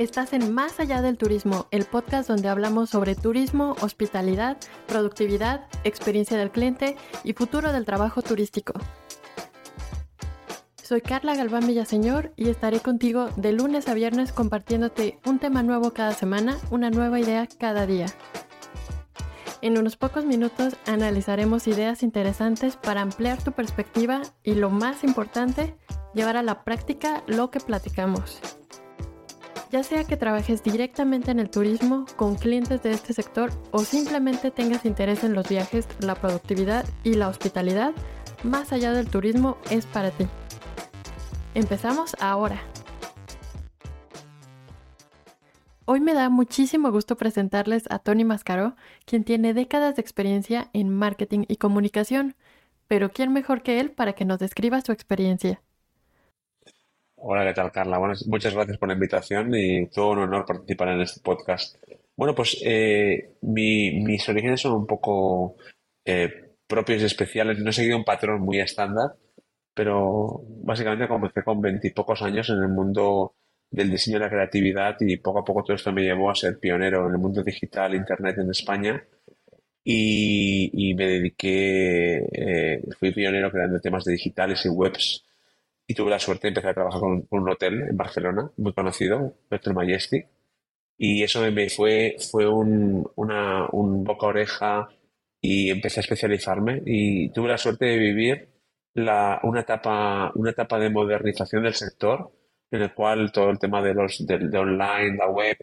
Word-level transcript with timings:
Estás 0.00 0.32
en 0.32 0.54
Más 0.54 0.80
allá 0.80 1.02
del 1.02 1.18
turismo, 1.18 1.66
el 1.70 1.84
podcast 1.84 2.26
donde 2.26 2.48
hablamos 2.48 2.88
sobre 2.88 3.14
turismo, 3.14 3.76
hospitalidad, 3.82 4.56
productividad, 4.88 5.66
experiencia 5.84 6.38
del 6.38 6.50
cliente 6.50 6.96
y 7.22 7.34
futuro 7.34 7.70
del 7.70 7.84
trabajo 7.84 8.22
turístico. 8.22 8.72
Soy 10.82 11.02
Carla 11.02 11.36
Galván 11.36 11.66
Villaseñor 11.66 12.32
y 12.36 12.48
estaré 12.48 12.80
contigo 12.80 13.28
de 13.36 13.52
lunes 13.52 13.88
a 13.88 13.94
viernes 13.94 14.32
compartiéndote 14.32 15.18
un 15.26 15.38
tema 15.38 15.62
nuevo 15.62 15.90
cada 15.92 16.14
semana, 16.14 16.56
una 16.70 16.88
nueva 16.88 17.20
idea 17.20 17.46
cada 17.46 17.84
día. 17.84 18.06
En 19.60 19.76
unos 19.76 19.98
pocos 19.98 20.24
minutos 20.24 20.78
analizaremos 20.86 21.66
ideas 21.66 22.02
interesantes 22.02 22.76
para 22.76 23.02
ampliar 23.02 23.44
tu 23.44 23.52
perspectiva 23.52 24.22
y 24.42 24.54
lo 24.54 24.70
más 24.70 25.04
importante, 25.04 25.76
llevar 26.14 26.38
a 26.38 26.42
la 26.42 26.64
práctica 26.64 27.22
lo 27.26 27.50
que 27.50 27.60
platicamos. 27.60 28.59
Ya 29.70 29.84
sea 29.84 30.02
que 30.02 30.16
trabajes 30.16 30.64
directamente 30.64 31.30
en 31.30 31.38
el 31.38 31.48
turismo 31.48 32.04
con 32.16 32.34
clientes 32.34 32.82
de 32.82 32.90
este 32.90 33.12
sector 33.12 33.52
o 33.70 33.84
simplemente 33.84 34.50
tengas 34.50 34.84
interés 34.84 35.22
en 35.22 35.32
los 35.32 35.48
viajes, 35.48 35.86
la 36.00 36.16
productividad 36.16 36.84
y 37.04 37.14
la 37.14 37.28
hospitalidad, 37.28 37.92
más 38.42 38.72
allá 38.72 38.92
del 38.92 39.08
turismo 39.08 39.58
es 39.70 39.86
para 39.86 40.10
ti. 40.10 40.26
Empezamos 41.54 42.16
ahora. 42.18 42.60
Hoy 45.84 46.00
me 46.00 46.14
da 46.14 46.30
muchísimo 46.30 46.90
gusto 46.90 47.16
presentarles 47.16 47.84
a 47.90 48.00
Tony 48.00 48.24
Mascaro, 48.24 48.74
quien 49.04 49.22
tiene 49.22 49.54
décadas 49.54 49.94
de 49.94 50.02
experiencia 50.02 50.68
en 50.72 50.90
marketing 50.90 51.44
y 51.46 51.56
comunicación, 51.56 52.34
pero 52.88 53.12
¿quién 53.12 53.32
mejor 53.32 53.62
que 53.62 53.78
él 53.78 53.92
para 53.92 54.14
que 54.14 54.24
nos 54.24 54.40
describa 54.40 54.80
su 54.80 54.90
experiencia? 54.90 55.62
Hola, 57.22 57.44
¿qué 57.44 57.52
tal, 57.52 57.70
Carla? 57.70 57.98
Bueno, 57.98 58.14
muchas 58.28 58.54
gracias 58.54 58.78
por 58.78 58.88
la 58.88 58.94
invitación 58.94 59.54
y 59.54 59.86
todo 59.88 60.12
un 60.12 60.20
honor 60.20 60.46
participar 60.46 60.88
en 60.88 61.02
este 61.02 61.20
podcast. 61.20 61.76
Bueno, 62.16 62.34
pues 62.34 62.56
eh, 62.64 63.34
mis 63.42 64.26
orígenes 64.28 64.62
son 64.62 64.72
un 64.72 64.86
poco 64.86 65.56
eh, 66.04 66.54
propios 66.66 67.02
y 67.02 67.04
especiales. 67.04 67.58
No 67.58 67.70
he 67.70 67.72
seguido 67.74 67.98
un 67.98 68.04
patrón 68.04 68.40
muy 68.40 68.58
estándar, 68.60 69.16
pero 69.74 70.42
básicamente 70.62 71.08
comencé 71.08 71.42
con 71.44 71.60
veintipocos 71.60 72.22
años 72.22 72.48
en 72.48 72.56
el 72.56 72.68
mundo 72.68 73.34
del 73.70 73.90
diseño 73.90 74.16
y 74.16 74.20
la 74.20 74.30
creatividad 74.30 74.96
y 75.00 75.18
poco 75.18 75.40
a 75.40 75.44
poco 75.44 75.62
todo 75.62 75.76
esto 75.76 75.92
me 75.92 76.02
llevó 76.02 76.30
a 76.30 76.34
ser 76.34 76.58
pionero 76.58 77.06
en 77.06 77.12
el 77.12 77.18
mundo 77.18 77.42
digital, 77.42 77.94
Internet 77.94 78.38
en 78.38 78.50
España 78.50 79.04
y, 79.84 80.94
me 80.94 81.06
dediqué, 81.06 82.16
eh, 82.32 82.82
fui 82.98 83.12
pionero 83.12 83.50
creando 83.50 83.78
temas 83.80 84.04
de 84.04 84.12
digitales 84.12 84.64
y 84.64 84.68
webs 84.70 85.24
y 85.90 85.94
tuve 85.94 86.10
la 86.10 86.20
suerte 86.20 86.46
de 86.46 86.48
empezar 86.50 86.70
a 86.70 86.74
trabajar 86.74 87.00
con, 87.00 87.26
un 87.28 87.50
hotel 87.50 87.82
en 87.82 87.96
Barcelona, 87.96 88.48
muy 88.58 88.72
conocido, 88.72 89.34
Hotel 89.50 89.74
Majestic. 89.74 90.28
Y 90.96 91.24
eso 91.24 91.40
me 91.50 91.68
fue, 91.68 92.14
fue 92.30 92.46
un, 92.46 93.10
una, 93.16 93.66
un 93.72 94.04
boca 94.04 94.28
oreja 94.28 94.88
y 95.40 95.68
empecé 95.68 95.98
a 95.98 96.02
especializarme 96.02 96.80
y 96.86 97.30
tuve 97.30 97.48
la 97.48 97.58
suerte 97.58 97.86
de 97.86 97.98
vivir 97.98 98.50
la, 98.94 99.40
una, 99.42 99.62
etapa, 99.62 100.30
una 100.36 100.50
etapa 100.50 100.78
de 100.78 100.90
modernización 100.90 101.64
del 101.64 101.74
sector 101.74 102.30
en 102.70 102.82
el 102.82 102.94
cual 102.94 103.32
todo 103.32 103.50
el 103.50 103.58
tema 103.58 103.82
de 103.82 103.94
los 103.94 104.24
de, 104.24 104.36
online, 104.56 105.16
la 105.16 105.28
web, 105.28 105.56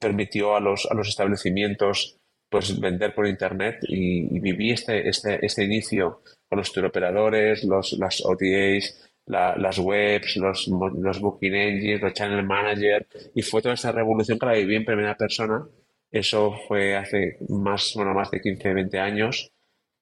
permitió 0.00 0.56
a 0.56 0.60
los, 0.60 0.86
a 0.90 0.94
los 0.94 1.06
establecimientos 1.08 2.18
pues 2.50 2.80
vender 2.80 3.14
por 3.14 3.28
internet 3.28 3.78
y, 3.82 4.40
viví 4.40 4.72
este, 4.72 5.08
este, 5.08 5.38
este 5.46 5.62
inicio 5.62 6.22
con 6.48 6.58
los 6.58 6.76
operadores, 6.76 7.62
los, 7.62 7.92
las 7.92 8.24
OTAs, 8.24 9.07
las 9.28 9.78
webs, 9.78 10.36
los, 10.36 10.68
los 10.68 11.20
booking 11.20 11.54
engines, 11.54 12.02
los 12.02 12.12
channel 12.14 12.44
manager, 12.44 13.06
y 13.34 13.42
fue 13.42 13.62
toda 13.62 13.74
esta 13.74 13.92
revolución 13.92 14.38
que 14.38 14.46
la 14.46 14.52
viví 14.52 14.76
en 14.76 14.84
primera 14.84 15.16
persona. 15.16 15.66
Eso 16.10 16.54
fue 16.66 16.96
hace 16.96 17.38
más, 17.48 17.92
bueno, 17.94 18.14
más 18.14 18.30
de 18.30 18.40
15, 18.40 18.72
20 18.72 18.98
años 18.98 19.52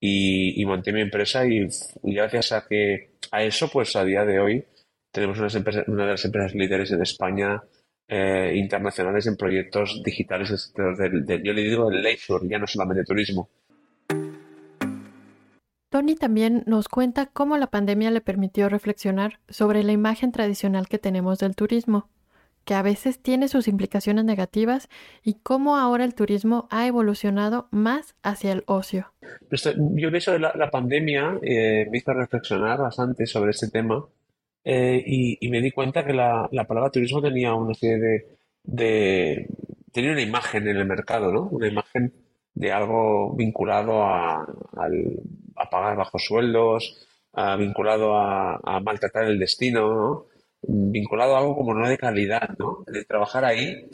y, 0.01 0.65
monté 0.65 0.93
mi 0.93 1.01
empresa 1.01 1.47
y, 1.47 1.67
gracias 2.03 2.53
a 2.53 2.67
que 2.67 3.11
a 3.31 3.43
eso, 3.43 3.69
pues 3.69 3.97
a 3.97 4.05
día 4.05 4.25
de 4.25 4.39
hoy 4.39 4.65
tenemos 5.11 5.39
unas 5.39 5.55
empresas, 5.55 5.89
una 5.89 6.05
de 6.05 6.12
las 6.12 6.25
empresas 6.25 6.55
líderes 6.55 6.93
en 6.93 7.03
España 7.03 7.62
eh, 8.09 8.53
internacionales 8.55 9.27
en 9.27 9.37
proyectos 9.37 10.03
digitales 10.05 10.72
del, 10.75 11.25
del, 11.25 11.43
yo 11.43 11.53
le 11.53 11.62
digo 11.62 11.91
el 11.91 12.03
leisure, 12.03 12.47
ya 12.49 12.59
no 12.59 12.67
solamente 12.67 13.05
turismo. 13.05 13.49
Tony 15.89 16.17
también 16.17 16.65
nos 16.67 16.89
cuenta 16.89 17.27
cómo 17.27 17.57
la 17.57 17.69
pandemia 17.69 18.11
le 18.11 18.21
permitió 18.21 18.69
reflexionar 18.69 19.39
sobre 19.49 19.83
la 19.83 19.93
imagen 19.93 20.33
tradicional 20.33 20.89
que 20.89 20.99
tenemos 20.99 21.39
del 21.39 21.55
turismo, 21.55 22.09
que 22.65 22.75
a 22.75 22.83
veces 22.83 23.21
tiene 23.23 23.49
sus 23.49 23.69
implicaciones 23.69 24.25
negativas 24.25 24.89
y 25.23 25.35
cómo 25.43 25.77
ahora 25.77 26.05
el 26.05 26.15
turismo 26.15 26.67
ha 26.71 26.87
evolucionado 26.87 27.69
más 27.71 28.17
hacia 28.23 28.53
el 28.53 28.65
ocio. 28.67 29.13
Pues, 29.49 29.67
eh, 29.67 29.75
yo 29.77 30.11
creo 30.11 30.21
que 30.21 30.39
la, 30.39 30.53
la 30.57 30.71
pandemia 30.71 31.39
eh, 31.43 31.87
me 31.91 31.99
hizo 31.99 32.13
reflexionar 32.13 32.79
bastante 32.79 33.27
sobre 33.27 33.53
este 33.53 33.69
tema 33.69 34.05
eh, 34.69 35.01
y, 35.07 35.49
me 35.49 35.61
di 35.61 35.71
cuenta 35.71 36.05
que 36.05 36.13
la, 36.13 36.49
palabra 36.67 36.91
turismo 36.91 37.23
tenía 37.23 37.55
una 37.55 37.73
serie 37.73 37.99
de, 37.99 38.27
de, 38.65 39.47
tenía 39.93 40.11
una 40.11 40.23
imagen 40.23 40.67
en 40.67 40.77
el 40.77 40.87
mercado, 40.87 41.31
¿no? 41.31 41.45
Una 41.45 41.69
imagen 41.69 42.13
de 42.53 42.73
algo 42.73 43.33
vinculado 43.37 44.03
a, 44.03 44.45
al, 44.77 45.21
a 45.56 45.71
pagar 45.71 45.97
bajos 45.97 46.25
sueldos, 46.25 47.06
vinculado 47.59 48.17
a, 48.17 48.81
maltratar 48.81 49.25
el 49.25 49.39
destino, 49.39 50.27
vinculado 50.62 51.37
a 51.37 51.39
algo 51.39 51.56
como 51.56 51.75
no 51.75 51.89
de 51.89 51.99
calidad, 51.99 52.50
¿no? 52.59 52.84
De 52.87 53.05
trabajar 53.05 53.44
ahí 53.44 53.89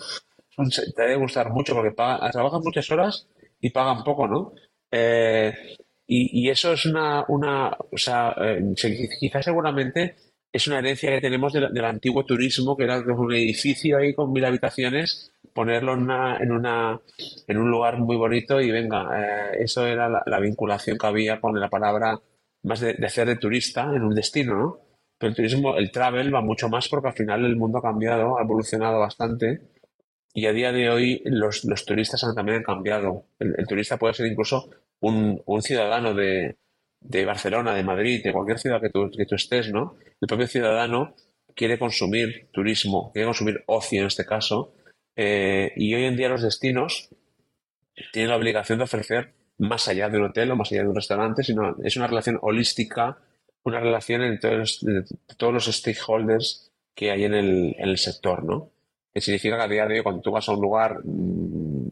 te 0.94 1.02
debe 1.02 1.16
gustar 1.16 1.50
mucho 1.50 1.74
porque 1.74 1.92
trabajan 1.92 2.60
muchas 2.62 2.90
horas 2.90 3.26
y 3.60 3.70
pagan 3.70 4.04
poco, 4.04 4.28
¿no? 4.28 4.52
Eh, 4.90 5.76
y, 6.06 6.50
eso 6.50 6.74
es 6.74 6.84
una, 6.84 7.24
una 7.28 7.70
o 7.70 7.96
sea, 7.96 8.34
eh, 8.38 8.62
quizás 9.18 9.44
seguramente 9.44 10.16
es 10.52 10.66
una 10.66 10.80
herencia 10.80 11.10
que 11.10 11.22
tenemos 11.22 11.54
del, 11.54 11.84
antiguo 11.84 12.26
turismo, 12.26 12.76
que 12.76 12.84
era 12.84 12.98
un 12.98 13.32
edificio 13.32 13.96
ahí 13.96 14.12
con 14.12 14.30
mil 14.30 14.44
habitaciones, 14.44 15.31
ponerlo 15.54 15.94
en, 15.94 16.02
una, 16.02 16.36
en, 16.38 16.52
una, 16.52 17.00
en 17.46 17.58
un 17.58 17.70
lugar 17.70 17.98
muy 17.98 18.16
bonito 18.16 18.60
y 18.60 18.70
venga, 18.70 19.08
eh, 19.14 19.58
eso 19.60 19.86
era 19.86 20.08
la, 20.08 20.40
vinculación 20.40 20.98
que 20.98 21.06
había 21.06 21.40
con 21.40 21.58
la 21.58 21.68
palabra 21.68 22.18
más 22.62 22.80
de, 22.80 22.94
de, 22.94 23.06
hacer 23.06 23.28
de 23.28 23.36
turista 23.36 23.92
en 23.94 24.02
un 24.02 24.14
destino, 24.14 24.54
¿no? 24.54 24.78
Pero 25.18 25.30
el 25.30 25.36
turismo, 25.36 25.76
el 25.76 25.92
travel 25.92 26.34
va 26.34 26.40
mucho 26.40 26.68
más 26.68 26.88
porque 26.88 27.08
al 27.08 27.14
final 27.14 27.44
el 27.44 27.56
mundo 27.56 27.78
ha 27.78 27.82
cambiado, 27.82 28.38
ha 28.38 28.42
evolucionado 28.42 28.98
bastante 28.98 29.60
y 30.34 30.46
a 30.46 30.52
día 30.52 30.72
de 30.72 30.90
hoy 30.90 31.22
los, 31.26 31.64
los 31.64 31.84
turistas 31.84 32.24
han, 32.24 32.34
también 32.34 32.58
han 32.58 32.64
cambiado. 32.64 33.26
El, 33.38 33.66
turista 33.66 33.98
puede 33.98 34.14
ser 34.14 34.26
incluso 34.26 34.70
un, 35.00 35.42
un 35.46 35.62
ciudadano 35.62 36.14
de, 36.14 36.56
de 37.00 37.24
Barcelona, 37.24 37.74
de 37.74 37.84
Madrid, 37.84 38.22
de 38.24 38.32
cualquier 38.32 38.58
ciudad 38.58 38.80
que 38.80 38.90
tú, 38.90 39.10
que 39.10 39.26
tú 39.26 39.34
estés, 39.34 39.70
¿no? 39.72 39.96
El 40.20 40.28
propio 40.28 40.46
ciudadano 40.46 41.14
quiere 41.54 41.78
consumir 41.78 42.48
turismo, 42.52 43.12
quiere 43.12 43.26
consumir 43.26 43.62
ocio 43.66 44.00
en 44.00 44.06
este 44.06 44.24
caso, 44.24 44.72
eh, 45.16 45.72
y 45.76 45.94
hoy 45.94 46.04
en 46.04 46.16
día 46.16 46.28
los 46.28 46.42
destinos 46.42 47.10
tienen 48.12 48.30
la 48.30 48.36
obligación 48.36 48.78
de 48.78 48.84
ofrecer 48.84 49.34
más 49.58 49.86
allá 49.88 50.08
de 50.08 50.18
un 50.18 50.24
hotel 50.24 50.50
o 50.50 50.56
más 50.56 50.72
allá 50.72 50.82
de 50.82 50.88
un 50.88 50.94
restaurante, 50.94 51.42
sino 51.44 51.76
es 51.82 51.96
una 51.96 52.06
relación 52.06 52.38
holística, 52.42 53.18
una 53.64 53.80
relación 53.80 54.22
entre 54.22 54.62
todos, 55.36 55.52
los 55.52 55.66
stakeholders 55.66 56.72
que 56.94 57.10
hay 57.10 57.24
en 57.24 57.34
el, 57.34 57.98
sector, 57.98 58.44
¿no? 58.44 58.70
Que 59.12 59.20
significa 59.20 59.56
que 59.56 59.62
a 59.62 59.68
día 59.68 59.86
de 59.86 59.98
hoy 59.98 60.02
cuando 60.02 60.22
tú 60.22 60.30
vas 60.30 60.48
a 60.48 60.52
un 60.52 60.60
lugar 60.60 61.00
mmm, 61.04 61.88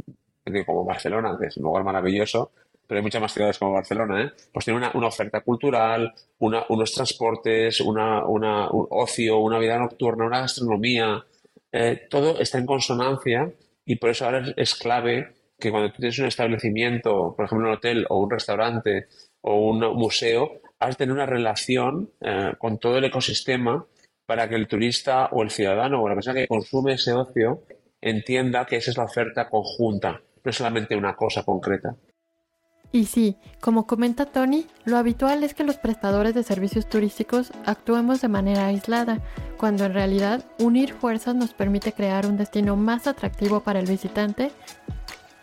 como 0.66 0.84
Barcelona, 0.84 1.36
que 1.38 1.46
es 1.46 1.56
un 1.58 1.64
lugar 1.64 1.84
maravilloso, 1.84 2.50
pero 2.86 2.98
hay 2.98 3.02
muchas 3.04 3.22
más 3.22 3.32
ciudades 3.32 3.56
como 3.56 3.72
Barcelona, 3.72 4.20
¿eh? 4.20 4.32
pues 4.52 4.64
tiene 4.64 4.80
una, 4.94 5.06
oferta 5.06 5.42
cultural, 5.42 6.12
unos 6.40 6.92
transportes, 6.92 7.80
un 7.80 7.96
ocio, 8.00 9.38
una 9.38 9.60
vida 9.60 9.78
nocturna, 9.78 10.26
una 10.26 10.40
gastronomía, 10.40 11.24
eh, 11.72 12.06
todo 12.08 12.40
está 12.40 12.58
en 12.58 12.66
consonancia 12.66 13.52
y 13.84 13.96
por 13.96 14.10
eso 14.10 14.24
ahora 14.24 14.44
es, 14.56 14.74
clave 14.74 15.34
que 15.58 15.70
cuando 15.70 15.90
tú 15.92 15.98
tienes 15.98 16.18
un 16.18 16.26
establecimiento, 16.26 17.34
por 17.36 17.44
ejemplo 17.44 17.68
un 17.68 17.74
hotel 17.74 18.06
o 18.08 18.20
un 18.20 18.30
restaurante 18.30 19.06
o 19.40 19.70
un 19.70 19.80
museo, 19.96 20.60
has 20.78 20.90
de 20.90 20.96
tener 20.96 21.14
una 21.14 21.26
relación 21.26 22.10
eh, 22.20 22.52
con 22.58 22.78
todo 22.78 22.98
el 22.98 23.04
ecosistema 23.04 23.86
para 24.26 24.48
que 24.48 24.54
el 24.54 24.68
turista 24.68 25.26
o 25.32 25.42
el 25.42 25.50
ciudadano 25.50 26.02
o 26.02 26.08
la 26.08 26.14
persona 26.14 26.40
que 26.40 26.48
consume 26.48 26.94
ese 26.94 27.12
ocio 27.12 27.62
entienda 28.00 28.64
que 28.64 28.76
esa 28.76 28.90
es 28.90 28.96
la 28.96 29.04
oferta 29.04 29.48
conjunta, 29.48 30.22
no 30.42 30.52
solamente 30.52 30.96
una 30.96 31.14
cosa 31.14 31.42
concreta. 31.42 31.96
Y 32.92 33.04
sí, 33.04 33.36
como 33.60 33.86
comenta 33.86 34.26
Tony, 34.26 34.66
lo 34.84 34.96
habitual 34.96 35.44
es 35.44 35.54
que 35.54 35.62
los 35.62 35.76
prestadores 35.76 36.34
de 36.34 36.42
servicios 36.42 36.88
turísticos 36.88 37.52
actuemos 37.64 38.20
de 38.20 38.28
manera 38.28 38.66
aislada, 38.66 39.20
cuando 39.56 39.84
en 39.84 39.94
realidad 39.94 40.44
unir 40.58 40.92
fuerzas 40.94 41.36
nos 41.36 41.54
permite 41.54 41.92
crear 41.92 42.26
un 42.26 42.36
destino 42.36 42.74
más 42.76 43.06
atractivo 43.06 43.60
para 43.60 43.78
el 43.78 43.86
visitante 43.86 44.50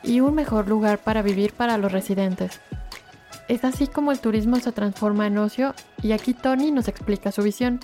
y 0.04 0.20
un 0.20 0.36
mejor 0.36 0.68
lugar 0.68 1.00
para 1.00 1.22
vivir 1.22 1.54
para 1.54 1.78
los 1.78 1.92
residentes. 1.92 2.60
Es 3.48 3.64
así 3.64 3.88
como 3.88 4.12
el 4.12 4.20
turismo 4.20 4.58
se 4.58 4.74
transforma 4.74 5.28
en 5.28 5.38
ocio 5.38 5.74
y 6.04 6.12
aquí 6.12 6.34
Tony 6.34 6.72
nos 6.72 6.90
explica 6.90 7.32
su 7.32 7.44
visión. 7.44 7.80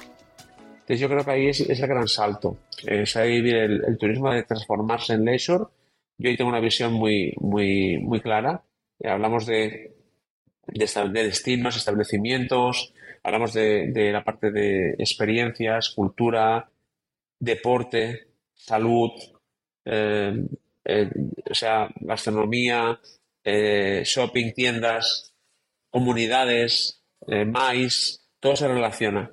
Entonces 0.74 1.00
yo 1.00 1.08
creo 1.08 1.24
que 1.24 1.32
ahí 1.32 1.48
es, 1.48 1.62
el 1.62 1.88
gran 1.88 2.10
salto. 2.10 2.58
Es 2.86 3.16
ahí 3.16 3.38
el, 3.38 3.82
el, 3.88 3.98
turismo 3.98 4.30
de 4.34 4.44
transformarse 4.44 5.14
en 5.14 5.24
leisure. 5.24 5.64
Yo 6.18 6.30
ahí 6.30 6.36
tengo 6.36 6.50
una 6.50 6.60
visión 6.60 6.92
muy, 6.92 7.34
muy, 7.40 7.98
muy 8.00 8.20
clara. 8.20 8.62
Eh, 9.04 9.10
hablamos 9.10 9.46
de, 9.46 9.94
de, 10.66 11.24
destinos, 11.24 11.76
establecimientos, 11.76 12.94
hablamos 13.22 13.54
de, 13.54 14.12
la 14.14 14.24
parte 14.24 14.50
de 14.50 14.92
experiencias, 14.98 15.90
cultura, 15.90 16.70
deporte, 17.38 18.28
salud, 18.54 19.12
eh, 19.86 20.46
eh, 20.86 21.10
o 21.50 21.54
sea, 21.54 21.90
gastronomía, 22.00 23.00
shopping, 23.44 24.54
tiendas, 24.54 25.34
comunidades, 25.90 27.04
mais, 27.46 28.26
todo 28.40 28.56
se 28.56 28.68
relaciona. 28.70 29.32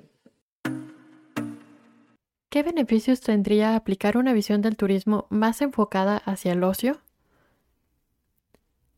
¿Qué 2.49 2.63
beneficios 2.63 3.21
tendría 3.21 3.77
aplicar 3.77 4.17
una 4.17 4.33
visión 4.33 4.61
del 4.61 4.75
turismo 4.75 5.27
más 5.29 5.61
enfocada 5.61 6.17
hacia 6.17 6.51
el 6.51 6.65
ocio? 6.65 7.01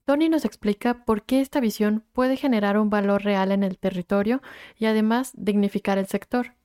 Tony 0.06 0.28
nos 0.28 0.44
explica 0.44 1.06
por 1.06 1.24
qué 1.24 1.40
esta 1.40 1.62
visión 1.62 2.04
puede 2.12 2.36
generar 2.36 2.78
un 2.78 2.90
valor 2.90 3.24
real 3.24 3.52
en 3.52 3.64
el 3.64 3.78
territorio 3.78 4.42
y 4.78 4.86
además 4.86 5.32
dignificar 5.36 5.98
el 5.98 6.08
sector, 6.08 6.56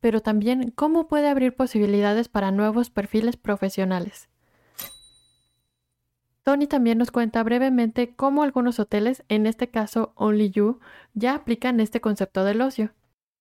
pero 0.00 0.20
también 0.20 0.70
cómo 0.70 1.06
puede 1.06 1.28
abrir 1.28 1.54
posibilidades 1.54 2.28
para 2.28 2.50
nuevos 2.50 2.88
perfiles 2.88 3.36
profesionales. 3.36 4.30
Tony 6.42 6.66
también 6.66 6.96
nos 6.96 7.10
cuenta 7.10 7.42
brevemente 7.42 8.14
cómo 8.16 8.42
algunos 8.42 8.80
hoteles, 8.80 9.22
en 9.28 9.46
este 9.46 9.68
caso 9.68 10.12
Only 10.16 10.50
You, 10.50 10.80
ya 11.12 11.34
aplican 11.34 11.80
este 11.80 12.00
concepto 12.00 12.44
del 12.44 12.62
ocio. 12.62 12.94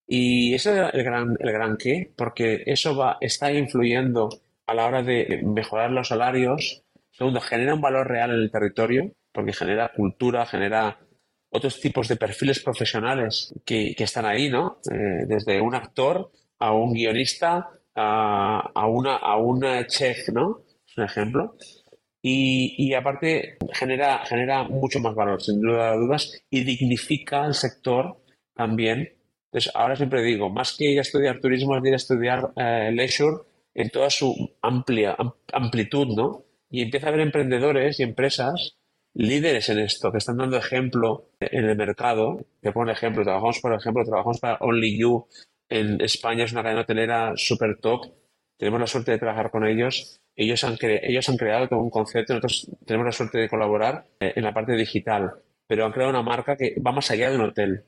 Y 0.05 0.53
ese 0.53 0.73
es 0.73 0.93
el 0.93 1.03
gran, 1.03 1.37
el 1.39 1.51
gran 1.53 1.77
qué, 1.77 2.11
porque 2.17 2.63
eso 2.65 2.97
va, 2.97 3.17
está 3.21 3.53
influyendo 3.53 4.29
a 4.67 4.73
la 4.73 4.85
hora 4.85 5.01
de 5.01 5.41
mejorar 5.45 5.91
los 5.91 6.09
salarios. 6.09 6.83
Segundo, 7.19 7.41
genera 7.41 7.75
un 7.75 7.81
valor 7.81 8.07
real 8.07 8.31
en 8.31 8.37
el 8.37 8.49
territorio, 8.49 9.11
porque 9.33 9.53
genera 9.53 9.91
cultura, 9.93 10.45
genera 10.45 10.97
otros 11.51 11.81
tipos 11.81 12.07
de 12.07 12.15
perfiles 12.15 12.61
profesionales 12.61 13.53
que, 13.65 13.93
que 13.95 14.05
están 14.05 14.25
ahí, 14.25 14.49
¿no? 14.49 14.79
Eh, 14.89 15.25
desde 15.27 15.59
un 15.59 15.75
actor 15.75 16.31
a 16.59 16.71
un 16.71 16.93
guionista 16.93 17.69
a, 17.93 18.71
a, 18.73 18.87
una, 18.87 19.17
a 19.17 19.35
una 19.35 19.85
chef, 19.85 20.29
¿no? 20.29 20.61
Es 20.87 20.97
un 20.97 21.03
ejemplo. 21.03 21.57
Y, 22.21 22.75
y, 22.77 22.93
aparte 22.93 23.57
genera, 23.73 24.25
genera 24.25 24.63
mucho 24.63 24.99
más 24.99 25.13
valor, 25.13 25.41
sin 25.41 25.61
duda 25.61 25.91
de 25.91 25.97
dudas, 25.97 26.41
y 26.49 26.63
dignifica 26.63 27.45
el 27.45 27.53
sector 27.53 28.17
también 28.55 29.19
entonces, 29.51 29.71
ahora 29.75 29.95
siempre 29.95 30.21
digo, 30.21 30.49
más 30.49 30.75
que 30.77 30.91
ir 30.91 30.99
a 30.99 31.01
estudiar 31.01 31.39
turismo, 31.39 31.75
es 31.75 31.83
ir 31.83 31.93
a 31.93 31.95
estudiar 31.95 32.51
eh, 32.55 32.91
leisure 32.93 33.37
en 33.73 33.89
toda 33.89 34.09
su 34.11 34.51
amplia 34.61 35.17
amplitud, 35.51 36.07
¿no? 36.15 36.45
Y 36.69 36.81
empieza 36.83 37.07
a 37.07 37.09
haber 37.09 37.21
emprendedores 37.21 37.99
y 37.99 38.03
empresas 38.03 38.77
líderes 39.13 39.69
en 39.69 39.79
esto, 39.79 40.11
que 40.11 40.19
están 40.19 40.37
dando 40.37 40.57
ejemplo 40.57 41.29
en 41.39 41.65
el 41.65 41.75
mercado. 41.75 42.45
Te 42.61 42.71
pongo 42.71 42.85
un 42.85 42.89
ejemplo, 42.91 43.23
trabajamos, 43.23 43.59
por 43.59 43.73
ejemplo, 43.73 44.03
trabajamos 44.03 44.39
para 44.39 44.57
Only 44.59 44.99
You 44.99 45.27
en 45.67 46.01
España, 46.01 46.45
es 46.45 46.51
una 46.51 46.63
cadena 46.63 46.81
hotelera 46.81 47.33
super 47.35 47.77
top. 47.79 48.05
Tenemos 48.57 48.79
la 48.79 48.87
suerte 48.87 49.11
de 49.11 49.19
trabajar 49.19 49.51
con 49.51 49.65
ellos. 49.65 50.19
Ellos 50.35 50.63
han, 50.63 50.77
ellos 50.81 51.27
han 51.29 51.37
creado 51.37 51.77
un 51.77 51.89
concepto, 51.89 52.33
nosotros 52.33 52.69
tenemos 52.85 53.05
la 53.05 53.11
suerte 53.11 53.39
de 53.39 53.49
colaborar 53.49 54.05
eh, 54.19 54.33
en 54.35 54.43
la 54.43 54.53
parte 54.53 54.73
digital, 54.73 55.33
pero 55.67 55.85
han 55.85 55.91
creado 55.91 56.11
una 56.11 56.23
marca 56.23 56.55
que 56.55 56.75
va 56.79 56.91
más 56.91 57.11
allá 57.11 57.29
de 57.29 57.35
un 57.35 57.43
hotel. 57.43 57.83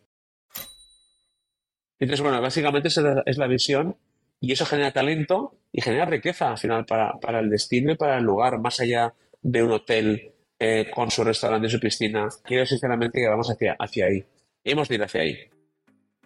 Entonces, 2.00 2.22
bueno, 2.22 2.42
básicamente 2.42 2.88
esa 2.88 3.24
es 3.26 3.38
la 3.38 3.48
visión 3.48 3.96
y 4.42 4.52
eso 4.52 4.66
genera 4.66 4.92
talento 4.92 5.56
y 5.72 5.82
genera 5.82 6.06
riqueza 6.06 6.50
al 6.50 6.58
final 6.58 6.86
para, 6.86 7.40
el 7.40 7.50
destino 7.50 7.94
y 7.94 7.96
para 7.96 8.18
el 8.18 8.26
lugar, 8.26 8.60
más 8.60 8.80
allá 8.82 9.14
de 9.42 9.64
un 9.64 9.72
hotel 9.72 10.34
eh, 10.60 10.92
con 10.94 11.10
su 11.12 11.24
restaurante 11.24 11.68
y 11.68 11.70
su 11.70 11.80
piscina. 11.80 12.28
Quiero 12.44 12.66
sinceramente 12.66 13.20
que 13.20 13.28
vamos 13.28 13.50
hacia, 13.50 13.76
hacia 13.80 14.08
ahí. 14.08 14.26
Hemos 14.64 14.90
de 14.90 14.96
ir 14.96 15.04
hacia 15.04 15.22
ahí. 15.22 15.38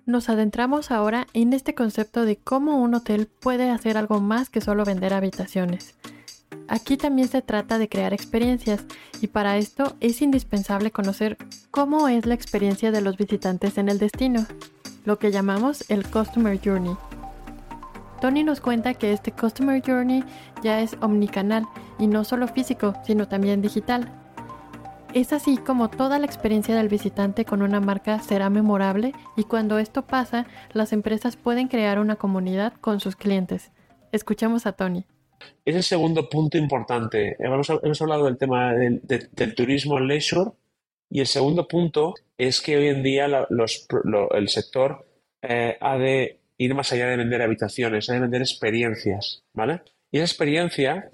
Nos 0.06 0.30
adentramos 0.30 0.92
ahora 0.92 1.28
en 1.34 1.54
este 1.54 1.76
concepto 1.76 2.26
de 2.26 2.38
cómo 2.38 2.82
un 2.82 2.96
hotel 2.96 3.28
puede 3.28 3.70
hacer 3.70 3.98
algo 3.98 4.22
más 4.22 4.50
que 4.50 4.62
solo 4.62 4.86
vender 4.86 5.14
habitaciones. 5.14 5.96
Aquí 6.68 6.98
también 6.98 7.28
se 7.28 7.42
trata 7.42 7.78
de 7.78 7.90
crear 7.90 8.14
experiencias 8.14 8.86
y 9.22 9.28
para 9.28 9.58
esto 9.58 9.96
es 10.00 10.22
indispensable 10.22 10.92
conocer 10.92 11.38
cómo 11.70 12.08
es 12.08 12.26
la 12.26 12.34
experiencia 12.34 12.92
de 12.92 13.02
los 13.02 13.18
visitantes 13.18 13.78
en 13.78 13.90
el 13.90 14.00
destino 14.00 14.48
lo 15.06 15.20
que 15.20 15.32
llamamos 15.32 15.90
el 15.90 16.04
Customer 16.06 16.60
Journey. 16.64 16.98
Tony 18.22 18.44
nos 18.44 18.62
cuenta 18.62 18.94
que 18.94 19.12
este 19.12 19.32
Customer 19.32 19.82
Journey 19.86 20.24
ya 20.64 20.82
es 20.82 20.98
omnicanal 21.02 21.66
y 22.00 22.08
no 22.08 22.24
solo 22.24 22.48
físico, 22.48 22.94
sino 23.06 23.28
también 23.28 23.62
digital. 23.62 24.12
Es 25.14 25.32
así 25.32 25.58
como 25.58 25.90
toda 25.90 26.20
la 26.20 26.26
experiencia 26.26 26.76
del 26.76 26.90
visitante 26.90 27.46
con 27.46 27.62
una 27.62 27.80
marca 27.80 28.20
será 28.20 28.50
memorable 28.50 29.14
y 29.38 29.44
cuando 29.44 29.80
esto 29.80 30.06
pasa, 30.06 30.46
las 30.74 30.92
empresas 30.92 31.38
pueden 31.38 31.68
crear 31.68 32.00
una 32.00 32.18
comunidad 32.18 32.74
con 32.82 33.00
sus 33.00 33.16
clientes. 33.16 33.72
Escuchamos 34.12 34.66
a 34.66 34.74
Tony. 34.74 35.06
Es 35.64 35.76
el 35.76 35.84
segundo 35.84 36.28
punto 36.30 36.58
importante. 36.58 37.38
Hemos, 37.40 38.02
hablado 38.02 38.26
del 38.26 38.38
tema 38.38 38.74
del, 38.74 39.02
del 39.04 39.56
turismo 39.56 40.00
leisure 40.00 40.52
y 41.10 41.20
el 41.22 41.28
segundo 41.28 41.68
punto 41.68 42.14
es 42.38 42.62
que 42.62 42.78
hoy 42.78 42.88
en 42.88 43.04
día 43.04 43.28
el 43.28 44.50
sector 44.50 45.08
eh, 45.42 45.78
ha 45.80 45.98
de 45.98 46.40
ir 46.58 46.74
más 46.74 46.92
allá 46.92 47.08
de 47.08 47.18
vender 47.18 47.42
habitaciones, 47.42 48.10
ha 48.10 48.14
de 48.14 48.22
vender 48.22 48.42
experiencias, 48.42 49.44
¿vale? 49.54 49.82
Y 50.12 50.18
esa 50.18 50.26
experiencia 50.26 51.10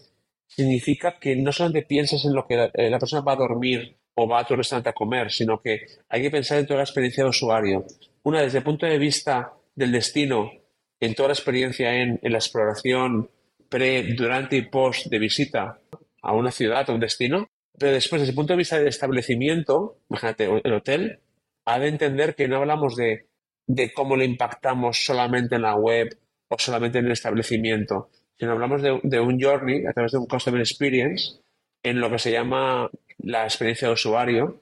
significa 0.48 1.18
que 1.20 1.36
no 1.36 1.52
solamente 1.52 1.88
piensas 1.88 2.26
en 2.26 2.34
lo 2.34 2.46
que 2.46 2.56
la, 2.56 2.66
eh, 2.74 2.92
persona 3.00 3.22
va 3.22 3.34
a 3.34 3.38
dormir 3.38 3.98
o 4.16 4.28
va 4.28 4.40
a 4.40 4.46
tu 4.46 4.56
restaurante 4.56 4.90
a 4.90 4.94
comer, 4.94 5.32
sino 5.32 5.62
que 5.62 5.86
hay 6.10 6.22
que 6.22 6.32
pensar 6.32 6.60
en 6.60 6.68
toda 6.68 6.78
la 6.78 6.84
experiencia 6.84 7.24
de 7.24 7.30
usuario. 7.30 7.86
Una, 8.24 8.42
desde 8.42 8.60
el 8.60 8.64
punto 8.64 8.86
de 8.86 8.98
vista 8.98 9.54
del 9.74 9.92
destino, 9.92 10.52
en 11.00 11.16
toda 11.16 11.30
la 11.30 11.34
experiencia 11.34 11.96
en, 11.96 12.20
en 12.22 12.32
la 12.32 12.38
exploración 12.38 13.30
pre, 13.70 14.14
durante 14.14 14.58
y 14.58 14.64
post 14.64 15.08
de 15.08 15.18
visita 15.18 15.80
a 16.22 16.34
una 16.34 16.52
ciudad 16.52 16.88
o 16.90 16.94
un 16.94 17.00
destino, 17.00 17.50
pero 17.80 17.94
después, 17.94 18.22
desde 18.22 18.32
el 18.32 18.36
punto 18.36 18.54
de 18.54 18.58
vista 18.58 18.78
del 18.78 18.88
establecimiento, 18.88 19.98
imagínate, 20.10 20.48
el 20.64 20.74
hotel, 20.74 21.20
ha 21.66 21.80
de 21.80 21.88
entender 21.88 22.36
que 22.36 22.48
no 22.48 22.58
hablamos 22.58 22.96
de, 22.96 23.28
de 23.74 23.94
cómo 23.94 24.18
le 24.18 24.26
impactamos 24.26 25.06
solamente 25.06 25.56
en 25.56 25.62
la 25.62 25.76
web 25.76 26.18
o 26.50 26.56
solamente 26.60 27.00
en 27.00 27.06
el 27.06 27.14
establecimiento, 27.14 28.10
sino 28.38 28.52
hablamos 28.52 28.82
de, 28.82 29.20
un 29.20 29.40
journey 29.40 29.86
a 29.86 29.94
través 29.94 30.12
de 30.12 30.18
un 30.18 30.26
customer 30.26 30.60
experience 30.60 31.40
en 31.82 32.02
lo 32.02 32.10
que 32.10 32.20
se 32.20 32.32
llama 32.32 32.90
la 33.20 33.44
experiencia 33.46 33.88
de 33.88 33.94
usuario, 33.94 34.60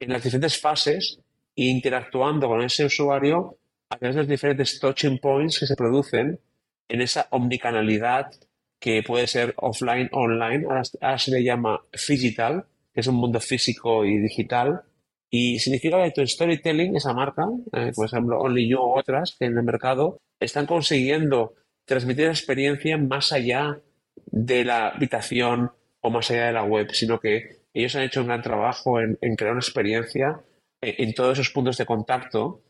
en 0.00 0.10
las 0.10 0.24
diferentes 0.24 0.60
fases 0.60 1.20
e 1.54 1.64
interactuando 1.66 2.48
con 2.48 2.62
ese 2.62 2.84
usuario 2.84 3.58
a 3.90 3.96
través 3.96 4.16
de 4.16 4.22
los 4.22 4.28
diferentes 4.28 4.80
touching 4.80 5.18
points 5.18 5.60
que 5.60 5.66
se 5.66 5.76
producen 5.76 6.40
en 6.88 7.00
esa 7.00 7.28
omnicanalidad 7.30 8.32
que 8.80 9.02
puede 9.04 9.28
ser 9.28 9.54
offline, 9.56 10.08
online, 10.12 10.66
ahora, 11.00 11.18
se 11.18 11.30
le 11.30 11.44
llama 11.44 11.80
digital, 12.08 12.64
que 12.92 13.00
es 13.00 13.06
un 13.06 13.16
mundo 13.16 13.40
físico 13.40 14.04
y 14.04 14.18
digital, 14.18 14.82
y 15.30 15.58
significa 15.58 16.02
que 16.02 16.10
tu 16.10 16.26
storytelling, 16.26 16.96
esa 16.96 17.12
marca, 17.12 17.46
eh, 17.72 17.92
por 17.94 18.06
ejemplo, 18.06 18.40
Only 18.40 18.68
You 18.68 18.78
u 18.78 18.98
otras 18.98 19.36
que 19.38 19.46
en 19.46 19.56
el 19.56 19.64
mercado, 19.64 20.18
están 20.40 20.66
consiguiendo 20.66 21.54
transmitir 21.84 22.26
la 22.26 22.32
experiencia 22.32 22.96
más 22.96 23.32
allá 23.32 23.80
de 24.26 24.64
la 24.64 24.88
habitación 24.88 25.72
o 26.00 26.10
más 26.10 26.30
allá 26.30 26.46
de 26.46 26.52
la 26.52 26.64
web, 26.64 26.88
sino 26.92 27.20
que 27.20 27.58
ellos 27.74 27.94
han 27.96 28.02
hecho 28.02 28.20
un 28.20 28.28
gran 28.28 28.42
trabajo 28.42 29.00
en, 29.00 29.16
crear 29.36 29.52
una 29.52 29.60
experiencia 29.60 30.40
en, 30.80 31.08
en, 31.08 31.14
todos 31.14 31.38
esos 31.38 31.52
puntos 31.52 31.76
de 31.76 31.86
contacto 31.86 32.62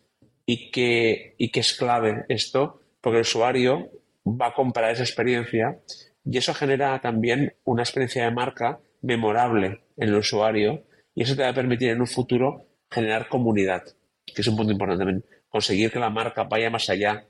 y 0.46 0.70
que, 0.70 1.34
y 1.38 1.50
que 1.50 1.60
es 1.60 1.74
clave 1.74 2.24
esto, 2.28 2.80
porque 3.00 3.18
el 3.18 3.22
usuario 3.22 3.90
va 4.26 4.48
a 4.48 4.54
comprar 4.54 4.90
esa 4.90 5.02
experiencia 5.02 5.78
y 6.24 6.38
eso 6.38 6.54
genera 6.54 7.00
también 7.00 7.54
una 7.64 7.82
experiencia 7.82 8.24
de 8.24 8.30
marca 8.30 8.80
memorable 9.02 9.80
en 9.96 10.08
el 10.08 10.16
usuario 10.16 10.84
y 11.18 11.22
eso 11.22 11.34
te 11.34 11.42
va 11.42 11.48
a 11.48 11.52
permitir 11.52 11.88
en 11.88 12.00
un 12.00 12.06
futuro 12.06 12.68
generar 12.88 13.28
comunidad, 13.28 13.82
que 14.24 14.40
es 14.40 14.46
un 14.46 14.56
punto 14.56 14.70
importante 14.70 15.04
también, 15.04 15.24
conseguir 15.48 15.90
que 15.90 15.98
la 15.98 16.10
marca 16.10 16.44
vaya 16.44 16.70
más 16.70 16.88
allá 16.90 17.26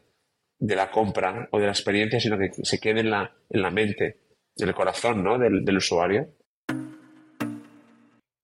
de 0.58 0.76
la 0.76 0.90
compra 0.90 1.48
o 1.52 1.58
de 1.58 1.64
la 1.64 1.72
experiencia, 1.72 2.20
sino 2.20 2.36
que 2.36 2.50
se 2.52 2.80
quede 2.80 3.00
en 3.00 3.10
la, 3.10 3.34
en 3.48 3.62
la 3.62 3.70
mente, 3.70 4.20
en 4.56 4.68
el 4.68 4.74
corazón 4.74 5.24
¿no? 5.24 5.38
del, 5.38 5.64
del 5.64 5.78
usuario. 5.78 6.28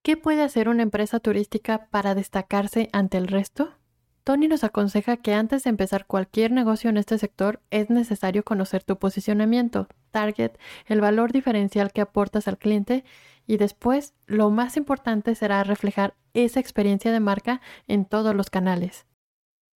¿Qué 0.03 0.17
puede 0.17 0.43
hacer 0.43 0.71
una 0.71 0.83
empresa 0.83 1.21
turística 1.21 1.89
para 1.91 2.15
destacarse 2.15 2.89
ante 2.95 3.19
el 3.19 3.29
resto? 3.29 3.77
Tony 4.25 4.49
nos 4.49 4.65
aconseja 4.65 5.19
que 5.19 5.35
antes 5.35 5.65
de 5.65 5.71
empezar 5.71 6.07
cualquier 6.07 6.53
negocio 6.53 6.89
en 6.89 6.97
este 6.97 7.19
sector 7.19 7.61
es 7.69 7.91
necesario 7.91 8.45
conocer 8.45 8.83
tu 8.83 8.99
posicionamiento, 8.99 9.89
target, 10.11 10.53
el 10.87 11.03
valor 11.03 11.33
diferencial 11.33 11.93
que 11.93 12.01
aportas 12.01 12.49
al 12.49 12.57
cliente 12.57 13.05
y 13.47 13.57
después 13.57 14.15
lo 14.27 14.51
más 14.51 14.77
importante 14.77 15.35
será 15.35 15.65
reflejar 15.65 16.15
esa 16.33 16.61
experiencia 16.61 17.13
de 17.13 17.21
marca 17.21 17.61
en 17.87 18.05
todos 18.05 18.35
los 18.35 18.51
canales. 18.51 19.07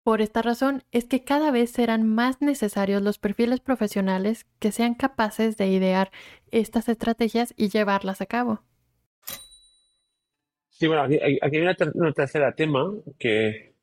Por 0.02 0.22
esta 0.22 0.40
razón 0.40 0.84
es 0.90 1.04
que 1.04 1.22
cada 1.22 1.50
vez 1.50 1.70
serán 1.70 2.08
más 2.08 2.40
necesarios 2.40 3.02
los 3.02 3.18
perfiles 3.18 3.60
profesionales 3.60 4.46
que 4.58 4.72
sean 4.72 4.94
capaces 4.94 5.56
de 5.58 5.68
idear 5.68 6.10
estas 6.50 6.88
estrategias 6.88 7.52
y 7.56 7.68
llevarlas 7.68 8.22
a 8.22 8.26
cabo. 8.26 8.62
Sí, 10.70 10.86
bueno, 10.86 11.02
aquí, 11.02 11.18
hay 11.20 11.60
una, 11.60 11.74
tercera 12.14 12.54
tema 12.54 12.90
que, 13.18 13.74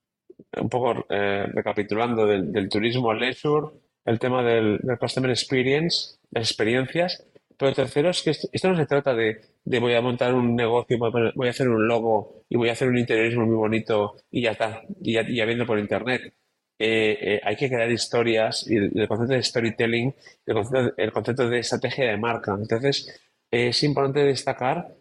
un 0.57 0.69
poco 0.69 1.05
eh, 1.09 1.45
recapitulando 1.53 2.25
del, 2.25 2.69
turismo 2.69 3.11
al 3.11 3.19
leisure, 3.19 3.67
el 4.05 4.17
tema 4.17 4.41
del, 4.43 4.79
customer 4.99 5.29
experience, 5.29 6.17
las 6.31 6.49
experiencias, 6.49 7.23
pero 7.57 7.73
tercero 7.73 8.09
es 8.09 8.21
que 8.21 8.31
esto, 8.31 8.69
no 8.69 8.75
se 8.75 8.85
trata 8.85 9.13
de, 9.13 9.41
voy 9.65 9.93
a 9.93 10.01
montar 10.01 10.33
un 10.33 10.55
negocio, 10.55 10.97
voy 10.97 11.47
a, 11.47 11.49
hacer 11.49 11.69
un 11.69 11.87
logo 11.87 12.43
y 12.49 12.57
voy 12.57 12.69
a 12.69 12.73
hacer 12.73 12.87
un 12.87 12.97
interiorismo 12.97 13.45
muy 13.45 13.55
bonito 13.55 14.15
y 14.31 14.41
ya 14.43 14.51
está, 14.51 14.83
y 15.01 15.13
ya, 15.13 15.45
viendo 15.45 15.65
por 15.65 15.79
internet. 15.79 16.33
Eh, 16.77 17.17
eh, 17.21 17.41
hay 17.43 17.55
que 17.55 17.69
crear 17.69 17.89
historias 17.89 18.69
y 18.69 18.75
el, 18.75 19.07
concepto 19.07 19.33
de 19.33 19.43
storytelling, 19.43 20.13
el 20.45 20.53
concepto, 20.53 20.93
el 20.97 21.11
concepto 21.11 21.49
de 21.49 21.59
estrategia 21.59 22.09
de 22.09 22.17
marca. 22.17 22.53
Entonces, 22.53 23.21
es 23.49 23.83
importante 23.83 24.21
destacar 24.21 24.95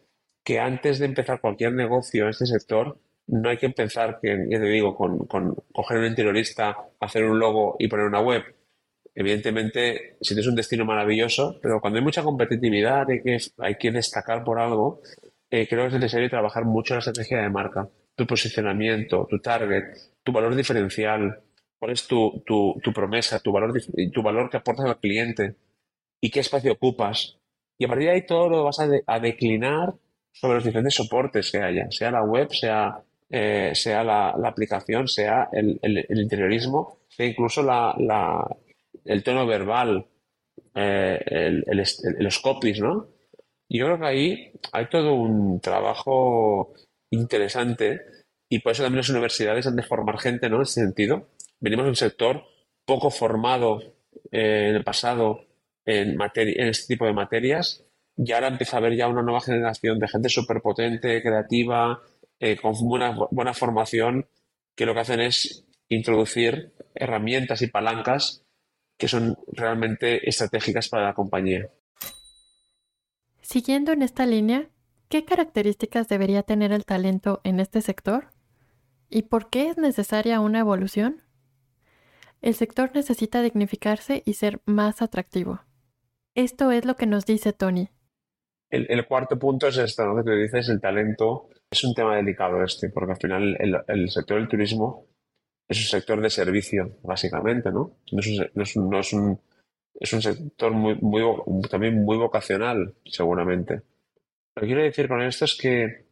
que 0.45 0.61
antes 0.61 0.99
de 0.99 1.07
empezar 1.07 1.41
cualquier 1.41 1.73
negocio 1.73 2.25
en 2.25 2.31
este 2.31 2.47
sector, 2.47 2.99
no 3.27 3.49
hay 3.49 3.57
que 3.57 3.67
empezar, 3.67 4.19
que, 4.21 4.47
ya 4.49 4.59
te 4.61 4.67
digo, 4.67 4.97
con 4.97 5.27
coger 5.27 5.99
un 5.99 6.07
interiorista, 6.07 6.77
hacer 7.01 7.25
un 7.25 7.39
logo 7.39 7.77
y 7.79 7.89
poner 7.89 8.07
una 8.07 8.21
web. 8.21 8.45
Evidentemente, 9.15 10.17
si 10.21 10.35
tienes 10.35 10.49
un 10.49 10.57
destino 10.57 10.85
maravilloso, 10.85 11.59
pero 11.63 11.81
cuando 11.81 11.99
hay 11.99 12.05
mucha 12.05 12.23
competitividad, 12.23 13.09
hay 13.09 13.23
que, 13.23 13.39
hay 13.59 13.77
que 13.77 13.93
destacar 13.93 14.43
por 14.43 14.59
algo, 14.59 15.03
eh, 15.51 15.69
creo 15.69 15.83
que 15.83 15.89
es 15.89 16.01
necesario 16.01 16.29
trabajar 16.29 16.65
mucho 16.65 16.95
la 16.95 16.99
estrategia 16.99 17.43
de 17.43 17.51
marca, 17.51 17.89
tu 18.17 18.27
posicionamiento, 18.27 19.27
tu 19.31 19.39
target, 19.39 19.85
tu 20.23 20.33
valor 20.33 20.57
diferencial, 20.57 21.43
cuál 21.79 21.93
es 21.93 22.07
tu, 22.07 22.43
tu, 22.45 22.81
tu 22.83 22.93
promesa, 22.93 23.39
tu 23.41 23.53
valor, 23.53 23.73
tu 24.13 24.23
valor 24.23 24.51
que 24.51 24.57
aportas 24.57 24.87
al 24.87 24.99
cliente 24.99 25.55
y 26.21 26.31
qué 26.31 26.41
espacio 26.41 26.73
ocupas. 26.73 27.39
Y 27.79 27.85
a 27.85 27.89
partir 27.89 28.09
de 28.09 28.15
ahí 28.15 28.27
todo 28.27 28.49
lo 28.49 28.65
vas 28.65 28.81
a, 28.81 28.89
a 29.07 29.21
declinar 29.21 29.95
sobre 30.33 30.57
los 30.57 30.65
diferentes 30.65 30.95
soportes 30.95 31.53
que 31.53 31.59
haya, 31.59 31.91
sea 31.91 32.11
la 32.11 32.25
web, 32.25 32.49
sea, 32.51 33.01
eh, 33.31 33.73
sea 33.75 34.03
la, 34.03 34.35
la, 34.37 34.49
aplicación, 34.49 35.07
sea 35.07 35.49
el, 35.53 35.79
el, 35.83 36.21
interiorismo, 36.21 36.99
sea 37.09 37.27
incluso 37.27 37.63
la, 37.63 37.95
la, 37.99 38.45
el 39.05 39.23
tono 39.23 39.47
verbal, 39.47 40.07
eh, 40.75 41.63
los 42.19 42.39
copies, 42.41 42.81
¿no? 42.81 43.09
Yo 43.69 43.87
creo 43.87 43.99
que 43.99 44.07
ahí 44.07 44.53
hay 44.73 44.89
todo 44.89 45.15
un 45.15 45.61
trabajo 45.61 46.75
interesante 47.11 48.03
y 48.49 48.61
por 48.61 48.73
eso 48.73 48.83
también 48.83 48.99
las 48.99 49.09
universidades 49.09 49.67
han 49.67 49.77
de 49.77 49.83
formar 49.83 50.19
gente, 50.19 50.49
¿no? 50.49 50.57
En 50.57 50.63
ese 50.63 50.81
sentido. 50.81 51.29
Venimos 51.61 51.85
de 51.85 51.91
un 51.91 51.97
sector 51.97 52.45
poco 52.85 53.11
formado 53.11 53.81
eh, 54.31 54.69
en 54.69 54.77
el 54.77 54.85
pasado 54.85 55.47
en, 55.85 56.19
en 56.21 56.69
este 56.69 56.95
tipo 56.95 57.07
de 57.07 57.13
materias 57.13 57.85
y 58.17 58.33
ahora 58.33 58.49
empieza 58.49 58.77
a 58.77 58.81
haber 58.81 58.97
ya 58.97 59.09
una 59.09 59.23
nueva 59.23 59.41
generación 59.41 59.99
de 59.99 60.09
gente 60.09 60.29
súper 60.29 60.61
potente, 60.61 61.23
creativa, 61.23 62.01
eh, 62.39 62.57
con 62.57 62.75
buena, 62.81 63.17
buena 63.31 63.55
formación, 63.55 64.29
que 64.77 64.87
lo 64.87 64.95
que 64.95 65.01
hacen 65.01 65.21
es 65.21 65.65
introducir 65.89 66.73
herramientas 66.95 67.63
y 67.63 67.67
palancas 67.67 68.44
que 68.97 69.09
son 69.09 69.37
realmente 69.53 70.29
estratégicas 70.29 70.89
para 70.89 71.05
la 71.05 71.15
compañía. 71.15 71.69
Siguiendo 73.41 73.93
en 73.93 74.03
esta 74.03 74.27
línea, 74.27 74.71
¿qué 75.09 75.25
características 75.25 76.09
debería 76.09 76.43
tener 76.43 76.73
el 76.73 76.85
talento 76.85 77.41
en 77.45 77.61
este 77.61 77.81
sector? 77.83 78.31
¿Y 79.11 79.23
por 79.23 79.51
qué 79.51 79.69
es 79.69 79.77
necesaria 79.77 80.41
una 80.41 80.61
evolución? 80.61 81.23
El 82.41 82.55
sector 82.55 82.91
necesita 82.95 83.43
dignificarse 83.43 84.23
y 84.25 84.35
ser 84.35 84.61
más 84.65 85.03
atractivo. 85.03 85.61
Esto 86.35 86.71
es 86.71 86.85
lo 86.85 86.97
que 86.97 87.07
nos 87.07 87.27
dice 87.27 87.53
Tony, 87.53 87.91
el, 88.75 89.07
cuarto 89.07 89.39
punto 89.39 89.69
es 89.69 89.79
esto, 89.79 90.05
¿no? 90.05 90.17
Que 90.17 90.23
te 90.23 90.37
dices, 90.37 90.69
el 90.69 90.81
talento. 90.81 91.49
Es 91.71 91.85
un 91.85 91.95
tema 91.95 92.17
delicado 92.17 92.63
este, 92.63 92.91
porque 92.91 93.13
al 93.13 93.19
final 93.19 93.57
el, 93.89 94.11
sector 94.11 94.39
del 94.39 94.49
turismo 94.49 95.07
es 95.69 95.79
un 95.79 95.85
sector 95.85 96.21
de 96.21 96.31
servicio, 96.31 96.99
básicamente, 97.03 97.71
¿no? 97.71 97.97
No 98.13 98.21
es 98.21 98.27
un, 98.27 98.51
no 98.55 98.63
es 98.63 99.13
un, 99.13 99.41
es 100.01 100.13
un, 100.13 100.23
sector 100.23 100.73
muy, 100.73 100.97
muy, 100.97 101.23
también 101.69 102.05
muy 102.05 102.17
vocacional, 102.17 102.95
seguramente. 103.05 103.83
Lo 104.55 104.61
que 104.61 104.67
quiero 104.67 104.83
decir 104.83 105.09
con 105.09 105.23
esto 105.23 105.47
es 105.47 105.57
que 105.57 106.07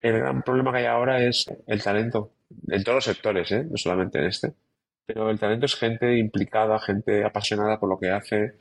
el 0.00 0.18
gran 0.18 0.42
problema 0.42 0.72
que 0.72 0.78
hay 0.78 0.86
ahora 0.86 1.24
es 1.24 1.46
el 1.66 1.82
talento, 1.82 2.32
en 2.68 2.84
todos 2.84 2.96
los 2.96 3.04
sectores, 3.04 3.50
¿eh? 3.52 3.64
no 3.64 3.76
solamente 3.76 4.18
en 4.18 4.24
este. 4.26 4.52
Pero 5.06 5.30
el 5.30 5.38
talento 5.38 5.66
es 5.66 5.74
gente 5.76 6.16
implicada, 6.16 6.78
gente 6.78 7.24
apasionada 7.24 7.78
por 7.80 7.88
lo 7.88 7.98
que 7.98 8.10
hace, 8.10 8.54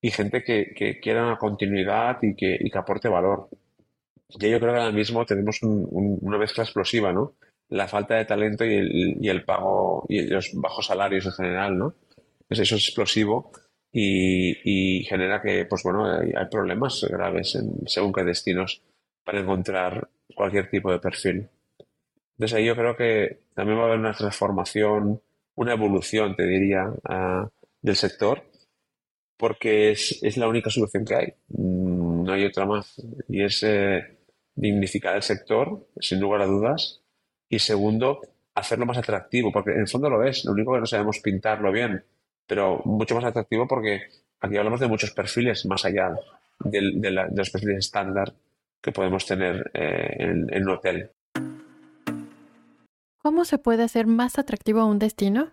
y 0.00 0.10
gente 0.10 0.44
que, 0.44 0.72
que 0.74 1.00
quiera 1.00 1.26
una 1.26 1.38
continuidad 1.38 2.18
y 2.22 2.34
que, 2.36 2.56
y 2.60 2.70
que 2.70 2.78
aporte 2.78 3.08
valor. 3.08 3.48
Y 4.28 4.50
yo 4.50 4.60
creo 4.60 4.72
que 4.72 4.80
ahora 4.80 4.92
mismo 4.92 5.24
tenemos 5.24 5.58
una 5.62 6.38
mezcla 6.38 6.64
explosiva, 6.64 7.12
¿no? 7.12 7.34
La 7.68 7.88
falta 7.88 8.14
de 8.14 8.24
talento 8.24 8.64
y 8.64 8.74
el, 8.74 9.16
y 9.20 9.28
el 9.28 9.44
pago 9.44 10.06
y 10.08 10.22
los 10.22 10.50
bajos 10.54 10.86
salarios 10.86 11.26
en 11.26 11.32
general, 11.32 11.78
¿no? 11.78 11.94
Pues 12.46 12.60
eso 12.60 12.76
es 12.76 12.84
explosivo 12.84 13.50
y, 13.92 15.04
genera 15.08 15.40
que, 15.40 15.64
pues 15.64 15.82
bueno, 15.82 16.06
hay, 16.06 16.32
problemas 16.50 17.04
graves 17.08 17.54
en, 17.56 17.86
según 17.86 18.12
qué 18.12 18.24
destinos 18.24 18.82
para 19.24 19.40
encontrar 19.40 20.08
cualquier 20.34 20.70
tipo 20.70 20.92
de 20.92 20.98
perfil. 20.98 21.48
Entonces 22.32 22.56
ahí 22.56 22.66
yo 22.66 22.76
creo 22.76 22.96
que 22.96 23.40
también 23.54 23.78
va 23.78 23.84
a 23.84 23.86
haber 23.86 23.98
una 23.98 24.12
transformación, 24.12 25.22
una 25.54 25.72
evolución, 25.72 26.36
te 26.36 26.46
diría, 26.46 26.92
ah, 27.04 27.48
del 27.80 27.96
sector 27.96 28.42
porque 29.36 29.90
es, 29.92 30.18
es, 30.22 30.36
la 30.36 30.48
única 30.48 30.70
solución 30.70 31.04
que 31.04 31.14
hay. 31.14 31.34
Mm, 31.48 32.24
no 32.24 32.32
hay 32.32 32.44
otra 32.44 32.66
más. 32.66 33.00
Y 33.28 33.42
es 33.42 33.62
eh, 33.62 34.18
dignificar 34.54 35.16
el 35.16 35.22
sector, 35.22 35.86
sin 36.00 36.20
lugar 36.20 36.42
a 36.42 36.46
dudas. 36.46 37.02
Y 37.48 37.58
segundo, 37.58 38.20
hacerlo 38.54 38.86
más 38.86 38.98
atractivo, 38.98 39.52
porque 39.52 39.72
en 39.72 39.80
el 39.80 39.88
fondo 39.88 40.10
lo 40.10 40.24
es. 40.24 40.44
Lo 40.44 40.52
único 40.52 40.72
que 40.74 40.80
no 40.80 40.86
sabemos 40.86 41.20
pintarlo 41.20 41.70
bien, 41.70 42.04
pero 42.46 42.80
mucho 42.84 43.14
más 43.14 43.24
atractivo 43.24 43.68
porque 43.68 44.02
aquí 44.40 44.56
hablamos 44.56 44.80
de 44.80 44.88
muchos 44.88 45.12
perfiles 45.12 45.64
más 45.66 45.84
allá 45.84 46.14
de, 46.60 46.92
de, 46.94 47.10
los 47.10 47.50
perfiles 47.50 47.78
estándar 47.78 48.32
que 48.80 48.92
podemos 48.92 49.26
tener 49.26 49.70
eh, 49.74 50.16
en, 50.18 50.46
en 50.52 50.62
un 50.62 50.70
hotel. 50.70 51.10
¿Cómo 53.18 53.44
se 53.44 53.58
puede 53.58 53.82
hacer 53.82 54.06
más 54.06 54.38
atractivo 54.38 54.86
un 54.86 54.98
destino? 54.98 55.50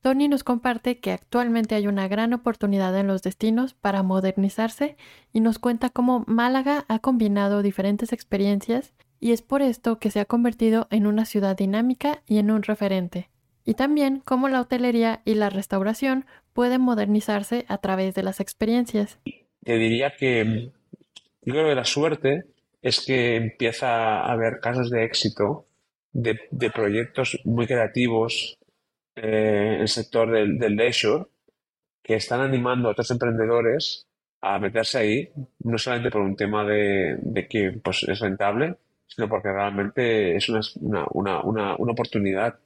Tony 0.00 0.28
nos 0.28 0.44
comparte 0.44 1.00
que 1.00 1.12
actualmente 1.12 1.74
hay 1.74 1.86
una 1.88 2.08
gran 2.08 2.32
oportunidad 2.32 2.96
en 2.98 3.08
los 3.08 3.22
destinos 3.22 3.74
para 3.74 4.02
modernizarse 4.02 4.96
y 5.32 5.40
nos 5.40 5.58
cuenta 5.58 5.90
cómo 5.90 6.24
Málaga 6.26 6.84
ha 6.88 7.00
combinado 7.00 7.60
diferentes 7.60 8.12
experiencias 8.12 8.94
y 9.20 9.32
es 9.32 9.42
por 9.42 9.62
esto 9.62 9.98
que 9.98 10.10
se 10.10 10.20
ha 10.20 10.24
convertido 10.24 10.86
en 10.90 11.06
una 11.06 11.24
ciudad 11.24 11.56
dinámica 11.56 12.22
y 12.26 12.38
en 12.38 12.50
un 12.50 12.62
referente. 12.62 13.28
Y 13.64 13.74
también 13.74 14.22
cómo 14.24 14.48
la 14.48 14.60
hotelería 14.60 15.22
y 15.24 15.34
la 15.34 15.50
restauración 15.50 16.26
pueden 16.52 16.80
modernizarse 16.80 17.64
a 17.68 17.78
través 17.78 18.14
de 18.14 18.22
las 18.22 18.40
experiencias. 18.40 19.18
Te 19.64 19.76
diría 19.76 20.12
que 20.16 20.70
yo 21.42 21.52
creo 21.52 21.68
que 21.68 21.74
la 21.74 21.84
suerte 21.84 22.44
es 22.82 23.04
que 23.04 23.36
empieza 23.36 24.20
a 24.20 24.32
haber 24.32 24.60
casos 24.60 24.90
de 24.90 25.04
éxito 25.04 25.66
de, 26.12 26.38
proyectos 26.70 27.38
muy 27.44 27.66
creativos 27.66 28.58
eh, 29.16 29.78
el 29.80 29.88
sector 29.88 30.30
del, 30.30 30.58
del 30.58 30.76
leisure 30.76 31.26
que 32.02 32.14
están 32.14 32.40
animando 32.40 32.88
a 32.88 32.92
otros 32.92 33.10
emprendedores 33.10 34.06
a 34.40 34.58
meterse 34.58 34.98
ahí, 34.98 35.32
no 35.64 35.76
solamente 35.76 36.10
por 36.10 36.20
un 36.20 36.36
tema 36.36 36.64
de, 36.64 37.16
de 37.20 37.48
que 37.48 37.72
pues, 37.82 38.04
es 38.04 38.20
rentable, 38.20 38.76
sino 39.06 39.28
porque 39.28 39.52
realmente 39.52 40.36
es 40.36 40.48
una, 40.48 40.60
una, 41.10 41.40
una, 41.40 41.76
una 41.76 41.92
oportunidad 41.92 42.58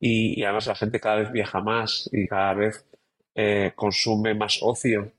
y, 0.00 0.42
además 0.42 0.66
la 0.66 0.74
gente 0.74 1.00
cada 1.00 1.16
vez 1.16 1.32
viaja 1.32 1.60
más 1.60 2.10
y 2.12 2.26
cada 2.26 2.54
vez 2.54 2.86
eh, 3.34 3.72
consume 3.74 4.34
más 4.34 4.58
ocio. 4.62 5.12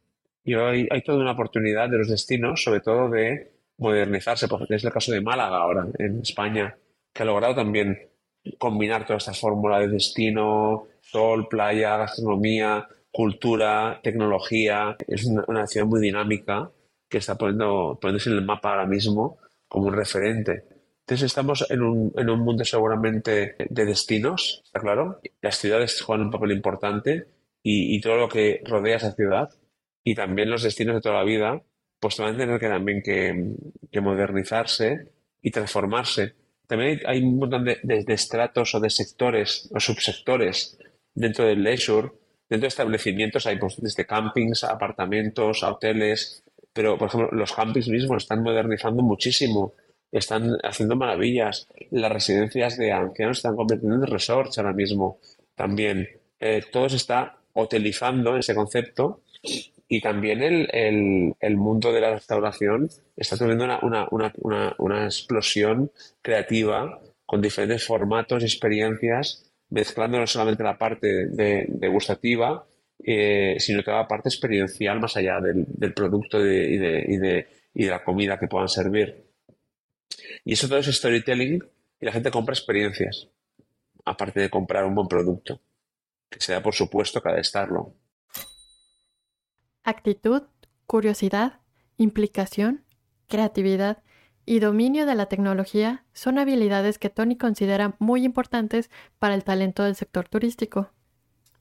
Y 0.43 0.53
hoy 0.53 0.87
hay 0.91 1.01
toda 1.01 1.19
una 1.19 1.31
oportunidad 1.31 1.89
de 1.89 1.97
los 1.97 2.09
destinos, 2.09 2.63
sobre 2.63 2.81
todo 2.81 3.09
de 3.09 3.51
modernizarse, 3.77 4.47
porque 4.47 4.75
es 4.75 4.83
el 4.83 4.91
caso 4.91 5.11
de 5.11 5.21
Málaga 5.21 5.57
ahora, 5.57 5.87
en 5.97 6.21
España, 6.21 6.77
que 7.11 7.23
ha 7.23 7.25
logrado 7.25 7.55
también 7.55 7.97
combinar 8.59 9.05
toda 9.05 9.17
esta 9.17 9.33
fórmula 9.33 9.79
de 9.79 9.87
destino, 9.87 10.87
sol, 11.01 11.47
playa, 11.47 11.97
gastronomía, 11.97 12.87
cultura, 13.11 13.99
tecnología. 14.03 14.95
Es 15.07 15.25
una, 15.25 15.65
ciudad 15.65 15.87
muy 15.87 15.99
dinámica 15.99 16.71
que 17.09 17.17
está 17.17 17.35
poniendo, 17.35 17.97
poniéndose 17.99 18.29
en 18.29 18.37
el 18.37 18.45
mapa 18.45 18.69
ahora 18.69 18.85
mismo 18.85 19.39
como 19.75 19.87
un 19.87 19.93
referente. 19.93 20.63
Entonces 21.01 21.25
estamos 21.25 21.69
en 21.69 21.81
un, 21.81 22.13
en 22.15 22.29
un 22.29 22.39
mundo 22.39 22.65
seguramente 22.65 23.55
de 23.69 23.85
destinos, 23.85 24.61
está 24.65 24.79
claro. 24.79 25.19
Las 25.41 25.57
ciudades 25.57 26.01
juegan 26.01 26.25
un 26.25 26.31
papel 26.31 26.51
importante 26.51 27.27
y, 27.61 27.99
todo 28.01 28.17
lo 28.17 28.29
que 28.29 28.61
rodea 28.65 28.97
esa 28.97 29.13
ciudad 29.13 29.49
y 30.03 30.15
también 30.15 30.49
los 30.49 30.63
destinos 30.63 30.95
de 30.95 31.01
toda 31.01 31.15
la 31.15 31.23
vida, 31.23 31.61
pues 31.99 32.17
van 32.17 32.35
a 32.35 32.37
tener 32.37 32.59
que 32.59 32.67
también 32.67 33.01
que, 33.01 33.55
que 33.91 34.01
modernizarse 34.01 35.11
y 35.41 35.51
transformarse 35.51 36.35
también 36.67 37.01
hay, 37.05 37.21
un 37.21 37.37
montón 37.37 37.63
de, 37.65 38.05
estratos 38.07 38.73
o 38.75 38.79
de 38.79 38.89
sectores 38.89 39.69
o 39.73 39.79
subsectores 39.79 40.77
dentro 41.13 41.45
del 41.45 41.63
leisure. 41.63 42.11
Dentro 42.49 42.65
de 42.65 42.67
establecimientos 42.67 43.45
hay 43.47 43.57
pues, 43.57 43.75
desde 43.81 44.05
campings, 44.05 44.63
apartamentos, 44.63 45.63
hoteles, 45.63 46.43
pero 46.75 46.97
por 46.97 47.07
ejemplo 47.07 47.29
los 47.31 47.53
campings 47.53 47.87
mismos 47.87 48.23
están 48.23 48.43
modernizando 48.43 49.01
muchísimo, 49.01 49.73
están 50.11 50.57
haciendo 50.61 50.97
maravillas. 50.97 51.69
Las 51.89 52.11
residencias 52.11 52.77
de 52.77 52.91
ancianos 52.91 53.37
están 53.37 53.55
convirtiendo 53.55 53.95
en 53.95 54.11
resorts 54.11 54.57
ahora 54.57 54.73
mismo 54.73 55.19
también. 55.55 56.09
Eh, 56.37 56.63
todo 56.69 56.89
se 56.89 56.97
está 56.97 57.37
hotelizando 57.53 58.35
ese 58.35 58.53
concepto 58.53 59.21
y 59.87 60.01
también 60.01 60.41
el, 60.43 61.55
mundo 61.55 61.93
de 61.93 62.01
la 62.01 62.11
restauración 62.11 62.89
está 63.15 63.37
teniendo 63.37 63.65
una, 63.81 65.05
explosión 65.05 65.91
creativa 66.21 66.99
con 67.25 67.41
diferentes 67.41 67.85
formatos 67.85 68.43
y 68.43 68.47
experiencias, 68.47 69.49
mezclando 69.69 70.19
no 70.19 70.27
solamente 70.27 70.63
la 70.63 70.77
parte 70.77 71.27
de, 71.27 71.67
degustativa, 71.69 72.65
eh, 73.07 73.57
sino 73.59 73.83
toda 73.83 73.97
la 73.97 74.07
parte 74.07 74.29
experiencial 74.29 74.99
más 74.99 75.15
allá 75.15 75.39
del, 75.39 75.93
producto 75.93 76.39
y, 76.43 76.77
de, 76.77 77.47
la 77.75 78.03
comida 78.03 78.39
que 78.39 78.47
puedan 78.47 78.67
servir. 78.67 79.27
Y 80.43 80.53
eso 80.53 80.67
todo 80.67 80.79
es 80.79 80.87
storytelling 80.87 81.63
y 82.01 82.05
la 82.05 82.11
gente 82.11 82.31
compra 82.31 82.53
experiencias, 82.53 83.27
aparte 84.05 84.39
de 84.39 84.49
comprar 84.49 84.85
un 84.85 84.95
buen 84.95 85.07
producto, 85.07 85.61
que 86.31 86.39
sea 86.39 86.63
por 86.63 86.73
supuesto 86.73 87.21
cada 87.21 87.39
estarlo. 87.39 87.93
Actitud, 89.83 90.41
curiosidad, 90.87 91.59
implicación, 91.97 92.85
creatividad 93.27 94.01
y 94.47 94.61
dominio 94.61 95.05
de 95.05 95.13
la 95.13 95.27
tecnología 95.27 96.05
son 96.13 96.39
habilidades 96.39 96.97
que 96.97 97.11
Tony 97.11 97.37
considera 97.37 97.95
muy 97.99 98.25
importantes 98.25 98.89
para 99.19 99.35
el 99.35 99.43
talento 99.43 99.83
del 99.83 99.93
sector 99.93 100.27
turístico. 100.27 100.89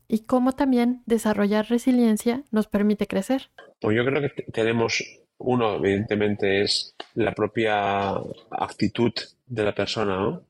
Y 0.08 0.24
cómo 0.24 0.52
también 0.52 1.02
desarrollar 1.06 1.68
resiliencia 1.68 2.44
nos 2.50 2.66
permite 2.66 3.06
crecer. 3.06 3.50
Pues 3.80 3.96
yo 3.96 4.04
creo 4.04 4.20
que 4.22 4.42
tenemos 4.52 5.02
uno, 5.38 5.76
evidentemente, 5.76 6.62
es 6.62 6.94
la 7.14 7.32
propia 7.32 8.14
actitud 8.50 9.12
de 9.46 9.64
la 9.64 9.74
persona, 9.74 10.40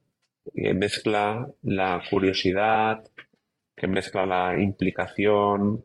que 0.54 0.74
mezcla 0.74 1.48
la 1.62 2.02
curiosidad, 2.10 3.04
que 3.76 3.86
mezcla 3.86 4.26
la 4.26 4.60
implicación, 4.60 5.84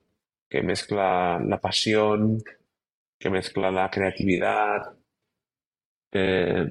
que 0.50 0.62
mezcla 0.62 1.40
la 1.40 1.60
pasión, 1.60 2.44
que 3.18 3.30
mezcla 3.30 3.72
la 3.72 3.90
creatividad. 3.90 4.94
Eh, 6.12 6.68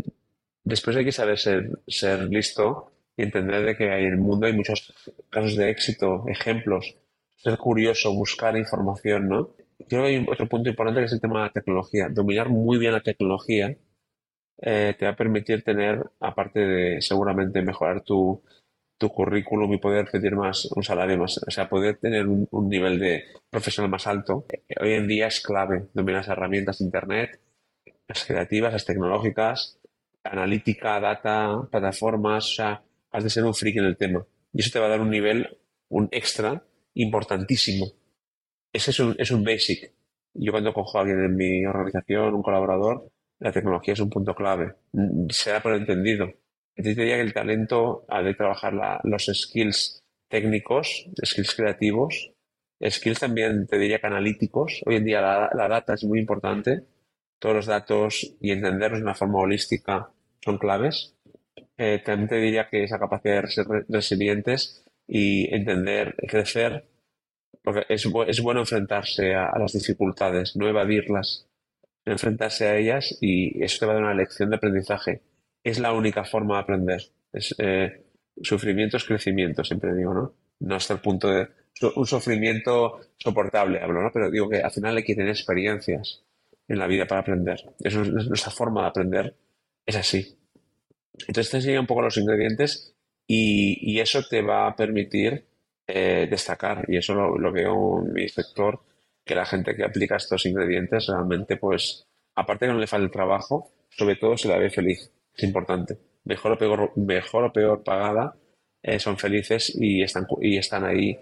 después 0.64 0.96
hay 0.96 1.04
que 1.04 1.12
saber 1.12 1.38
ser 1.38 2.28
listo 2.28 2.92
y 3.18 3.22
entender 3.24 3.64
de 3.64 3.76
que 3.76 3.84
en 3.84 4.04
el 4.12 4.16
mundo 4.16 4.46
hay 4.46 4.52
muchos 4.52 4.94
casos 5.28 5.56
de 5.56 5.70
éxito, 5.70 6.24
ejemplos, 6.28 6.96
ser 7.36 7.58
curioso, 7.58 8.14
buscar 8.14 8.56
información, 8.56 9.28
¿no? 9.28 9.50
Creo 9.88 10.02
que 10.02 10.08
hay 10.08 10.26
otro 10.26 10.48
punto 10.48 10.70
importante 10.70 11.00
que 11.00 11.06
es 11.06 11.12
el 11.12 11.20
tema 11.20 11.40
de 11.40 11.46
la 11.46 11.52
tecnología. 11.52 12.08
Dominar 12.08 12.48
muy 12.48 12.78
bien 12.78 12.92
la 12.92 13.02
tecnología 13.02 13.76
eh, 14.62 14.94
te 14.96 15.04
va 15.04 15.12
a 15.12 15.16
permitir 15.16 15.64
tener, 15.64 16.00
aparte 16.20 16.60
de 16.60 17.02
seguramente 17.02 17.60
mejorar 17.60 18.02
tu, 18.02 18.40
tu 18.98 19.08
currículum 19.08 19.72
y 19.72 19.78
poder 19.78 20.06
pedir 20.10 20.36
más, 20.36 20.66
un 20.66 20.84
salario 20.84 21.18
más, 21.18 21.38
o 21.44 21.50
sea, 21.50 21.68
poder 21.68 21.98
tener 21.98 22.26
un, 22.26 22.68
nivel 22.68 23.00
de 23.00 23.24
profesional 23.50 23.90
más 23.90 24.06
alto, 24.06 24.46
hoy 24.80 24.92
en 24.92 25.08
día 25.08 25.26
es 25.26 25.40
clave 25.40 25.88
dominar 25.92 26.20
las 26.20 26.28
herramientas 26.28 26.78
de 26.78 26.84
Internet, 26.84 27.40
las 28.06 28.24
creativas, 28.24 28.72
las 28.72 28.84
tecnológicas, 28.84 29.80
analítica, 30.24 31.00
data, 31.00 31.68
plataformas, 31.70 32.46
o 32.52 32.54
sea, 32.54 32.82
has 33.10 33.24
de 33.24 33.30
ser 33.30 33.44
un 33.44 33.54
freak 33.54 33.76
en 33.76 33.84
el 33.84 33.96
tema. 33.96 34.26
Y 34.52 34.60
eso 34.60 34.70
te 34.72 34.78
va 34.78 34.86
a 34.86 34.90
dar 34.90 35.00
un 35.00 35.10
nivel, 35.10 35.58
un 35.88 36.08
extra 36.10 36.64
importantísimo. 36.94 37.86
Ese 38.72 38.90
es 38.90 39.00
un, 39.00 39.14
es 39.18 39.30
un 39.30 39.44
basic. 39.44 39.92
Yo 40.34 40.52
cuando 40.52 40.72
cojo 40.72 40.98
a 40.98 41.02
alguien 41.02 41.24
en 41.24 41.36
mi 41.36 41.64
organización, 41.66 42.34
un 42.34 42.42
colaborador, 42.42 43.10
la 43.40 43.52
tecnología 43.52 43.94
es 43.94 44.00
un 44.00 44.10
punto 44.10 44.34
clave. 44.34 44.74
Será 45.30 45.62
por 45.62 45.74
entendido 45.74 46.32
entonces 46.78 46.96
diría 46.96 47.16
que 47.16 47.22
el 47.22 47.34
talento 47.34 48.04
ha 48.08 48.22
de 48.22 48.34
trabajar 48.34 48.72
los 49.02 49.26
skills 49.26 50.04
técnicos, 50.28 51.10
skills 51.24 51.56
creativos, 51.56 52.30
skills 52.80 53.18
también 53.18 53.66
te 53.66 53.78
diría 53.78 53.98
que 53.98 54.06
analíticos. 54.06 54.80
Hoy 54.86 54.94
en 54.94 55.04
día 55.04 55.20
la, 55.20 55.68
data 55.68 55.94
es 55.94 56.04
muy 56.04 56.20
importante. 56.20 56.84
Todos 57.40 57.56
los 57.56 57.66
datos 57.66 58.36
y 58.40 58.52
entenderlos 58.52 59.00
de 59.00 59.04
una 59.06 59.16
forma 59.16 59.40
holística 59.40 60.12
son 60.40 60.58
claves. 60.58 61.16
Eh, 61.78 62.02
también 62.04 62.28
te 62.28 62.36
diría 62.36 62.68
que 62.68 62.84
esa 62.84 62.98
capacidad 62.98 63.42
de 63.42 63.48
ser 63.48 63.66
resilientes 63.88 64.84
y 65.06 65.52
entender, 65.54 66.16
crecer, 66.28 66.84
porque 67.62 67.86
es, 67.88 68.06
es 68.26 68.40
bueno 68.42 68.60
enfrentarse 68.60 69.34
a, 69.34 69.46
a, 69.46 69.58
las 69.58 69.72
dificultades, 69.72 70.56
no 70.56 70.68
evadirlas, 70.68 71.46
enfrentarse 72.04 72.66
a 72.66 72.76
ellas 72.76 73.16
y 73.20 73.62
eso 73.62 73.78
te 73.80 73.86
va 73.86 73.92
a 73.92 73.94
dar 73.96 74.04
una 74.04 74.14
lección 74.14 74.50
de 74.50 74.56
aprendizaje 74.56 75.22
es 75.64 75.78
la 75.78 75.92
única 75.92 76.24
forma 76.24 76.54
de 76.54 76.60
aprender. 76.60 77.02
Es, 77.32 77.54
eh, 77.58 78.04
sufrimiento 78.42 78.96
es 78.96 79.04
crecimiento, 79.04 79.64
siempre 79.64 79.94
digo, 79.94 80.14
¿no? 80.14 80.34
No 80.60 80.74
hasta 80.74 80.94
el 80.94 81.00
punto 81.00 81.28
de 81.28 81.48
un 81.94 82.06
sufrimiento 82.06 83.00
soportable, 83.16 83.80
hablo, 83.80 84.02
¿no? 84.02 84.10
Pero 84.12 84.30
digo 84.30 84.48
que 84.48 84.62
al 84.62 84.70
final 84.70 84.96
hay 84.96 85.04
que 85.04 85.14
tener 85.14 85.30
experiencias 85.30 86.24
en 86.66 86.78
la 86.78 86.86
vida 86.86 87.06
para 87.06 87.20
aprender. 87.20 87.60
Eso 87.80 88.02
es 88.02 88.08
nuestra 88.10 88.50
forma 88.50 88.82
de 88.82 88.88
aprender, 88.88 89.36
es 89.86 89.96
así. 89.96 90.37
Entonces 91.26 91.50
te 91.50 91.56
enseña 91.58 91.80
un 91.80 91.86
poco 91.86 92.02
los 92.02 92.16
ingredientes 92.16 92.94
y, 93.26 93.98
eso 94.00 94.22
te 94.22 94.42
va 94.42 94.68
a 94.68 94.76
permitir 94.76 95.44
eh, 95.86 96.26
destacar. 96.30 96.84
Y 96.88 96.96
eso 96.96 97.14
lo, 97.14 97.36
lo, 97.38 97.52
veo 97.52 98.02
en 98.04 98.12
mi 98.12 98.28
sector, 98.28 98.80
que 99.24 99.34
la 99.34 99.44
gente 99.44 99.74
que 99.74 99.84
aplica 99.84 100.16
estos 100.16 100.46
ingredientes 100.46 101.06
realmente, 101.08 101.56
pues, 101.56 102.06
aparte 102.34 102.66
que 102.66 102.72
no 102.72 102.78
le 102.78 102.86
falta 102.86 103.04
el 103.04 103.10
trabajo, 103.10 103.72
sobre 103.90 104.16
todo 104.16 104.36
se 104.36 104.48
la 104.48 104.58
ve 104.58 104.70
feliz 104.70 105.10
es 105.38 105.44
importante. 105.44 105.98
Mejor 106.24 106.52
o 106.52 106.58
peor, 106.58 106.92
mejor 106.96 107.44
o 107.44 107.52
peor 107.52 107.82
pagada, 107.84 108.36
eh, 108.82 108.98
son 108.98 109.16
felices 109.16 109.72
y 109.74 110.02
están, 110.02 110.26
y 110.40 110.58
están 110.58 110.84
ahí 110.84 111.18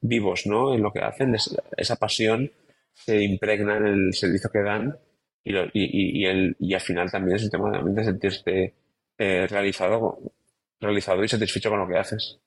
vivos, 0.00 0.46
¿no? 0.46 0.74
En 0.74 0.82
lo 0.82 0.92
que 0.92 1.00
hacen, 1.00 1.36
esa 1.76 1.96
pasión 1.96 2.50
se 2.92 3.22
impregna 3.22 3.76
en 3.76 3.86
el 3.86 4.14
servicio 4.14 4.50
que 4.50 4.62
dan 4.62 4.98
y, 5.42 5.54
y, 5.72 6.26
el, 6.26 6.56
y 6.58 6.74
al 6.74 6.80
final 6.80 7.10
también 7.10 7.36
es 7.36 7.44
un 7.44 7.50
tema 7.50 7.82
de 7.82 8.04
sentirte 8.04 8.74
eh, 9.20 9.46
realizado, 9.46 10.18
realizado 10.80 11.22
y 11.22 11.28
satisfecho 11.28 11.68
con 11.68 11.80
lo 11.80 11.86
que 11.86 11.98
haces. 11.98 12.40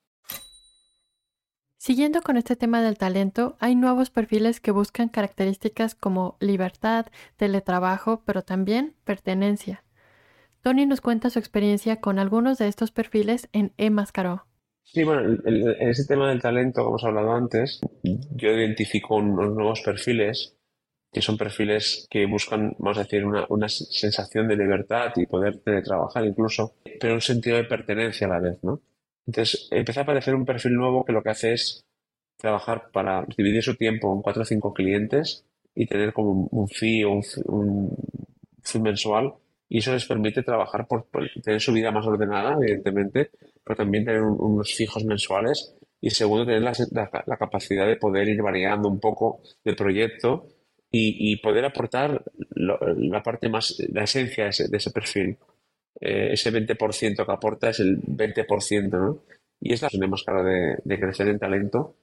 Siguiendo 1.76 2.20
con 2.20 2.36
este 2.36 2.56
tema 2.56 2.82
del 2.82 2.98
talento, 2.98 3.56
hay 3.60 3.76
nuevos 3.76 4.10
perfiles 4.10 4.58
que 4.58 4.72
buscan 4.72 5.08
características 5.08 5.94
como 5.94 6.36
libertad, 6.40 7.06
teletrabajo, 7.36 8.24
pero 8.26 8.42
también 8.42 8.96
pertenencia. 9.04 9.84
Tony 10.62 10.84
nos 10.84 11.00
cuenta 11.00 11.30
su 11.30 11.38
experiencia 11.38 12.00
con 12.00 12.18
algunos 12.18 12.58
de 12.58 12.66
estos 12.66 12.90
perfiles 12.90 13.48
en 13.52 13.72
eMascaró. 13.76 14.46
Sí, 14.82 15.04
bueno, 15.04 15.38
en 15.44 15.88
ese 15.88 16.06
tema 16.06 16.28
del 16.28 16.42
talento, 16.42 16.80
como 16.80 16.96
hemos 16.96 17.04
hablado 17.04 17.34
antes, 17.34 17.80
yo 18.02 18.50
identifico 18.50 19.14
unos 19.14 19.54
nuevos 19.54 19.80
perfiles 19.82 20.53
que 21.14 21.22
son 21.22 21.38
perfiles 21.38 22.06
que 22.10 22.26
buscan, 22.26 22.74
vamos 22.78 22.98
a 22.98 23.04
decir, 23.04 23.24
una, 23.24 23.68
sensación 23.68 24.48
de 24.48 24.56
libertad 24.56 25.12
y 25.16 25.26
poder 25.26 25.60
trabajar 25.84 26.26
incluso, 26.26 26.74
pero 27.00 27.14
un 27.14 27.20
sentido 27.20 27.56
de 27.56 27.64
pertenencia 27.64 28.26
a 28.26 28.30
la 28.30 28.40
vez, 28.40 28.58
¿no? 28.62 28.80
Entonces, 29.26 29.68
empieza 29.70 30.00
a 30.00 30.02
aparecer 30.02 30.34
un 30.34 30.44
perfil 30.44 30.74
nuevo 30.74 31.04
que 31.04 31.12
lo 31.12 31.22
que 31.22 31.30
hace 31.30 31.54
es 31.54 31.84
trabajar 32.36 32.90
para 32.92 33.24
dividir 33.36 33.62
su 33.62 33.76
tiempo 33.76 34.12
en 34.14 34.22
cuatro 34.22 34.42
o 34.42 34.44
cinco 34.44 34.74
clientes 34.74 35.46
y 35.74 35.86
tener 35.86 36.12
como 36.12 36.48
un 36.50 36.68
fee 36.68 37.04
o 37.04 37.12
un, 37.12 37.24
un 37.46 37.96
fee 38.62 38.80
mensual 38.80 39.34
y 39.68 39.78
eso 39.78 39.92
les 39.92 40.04
permite 40.04 40.42
trabajar 40.42 40.86
por, 40.86 41.06
tener 41.42 41.60
su 41.60 41.72
vida 41.72 41.90
más 41.90 42.06
ordenada, 42.06 42.56
evidentemente, 42.60 43.30
pero 43.64 43.76
también 43.76 44.04
tener 44.04 44.22
unos 44.22 44.74
fijos 44.74 45.04
mensuales 45.04 45.74
y 46.00 46.10
segundo, 46.10 46.44
tener 46.44 46.62
la, 46.62 47.36
capacidad 47.36 47.86
de 47.86 47.96
poder 47.96 48.28
ir 48.28 48.42
variando 48.42 48.88
un 48.88 49.00
poco 49.00 49.40
del 49.64 49.74
proyecto 49.74 50.46
y, 50.96 51.36
poder 51.36 51.64
aportar 51.64 52.22
la 52.54 53.22
parte 53.22 53.48
más, 53.48 53.76
la 53.92 54.04
esencia 54.04 54.44
de 54.44 54.76
ese, 54.76 54.90
perfil. 54.90 55.36
Eh, 56.00 56.30
ese 56.32 56.52
20% 56.52 57.26
que 57.26 57.32
aporta 57.32 57.70
es 57.70 57.80
el 57.80 58.00
20%, 58.00 58.90
¿no? 58.90 59.24
Y 59.60 59.72
es 59.72 59.82
la 59.82 59.88
razón 59.88 60.10
más 60.10 60.22
cara 60.22 60.42
de, 60.42 60.76
de 60.84 61.00
crecer 61.00 61.28
en 61.28 61.38
talento, 61.38 61.96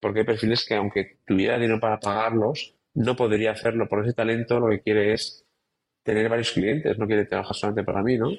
porque 0.00 0.20
hay 0.20 0.26
perfiles 0.26 0.64
que 0.64 0.74
aunque 0.74 1.18
tuviera 1.26 1.58
dinero 1.58 1.80
para 1.80 2.00
pagarlos, 2.00 2.74
no 2.94 3.16
podría 3.16 3.52
hacerlo 3.52 3.88
por 3.88 4.04
ese 4.04 4.14
talento, 4.14 4.60
lo 4.60 4.68
que 4.70 4.80
quiere 4.80 5.12
es 5.12 5.44
tener 6.02 6.28
varios 6.28 6.52
clientes, 6.52 6.98
no 6.98 7.06
quiere 7.06 7.26
trabajar 7.26 7.54
solamente 7.54 7.84
para 7.84 8.02
mí, 8.02 8.16
¿no? 8.16 8.30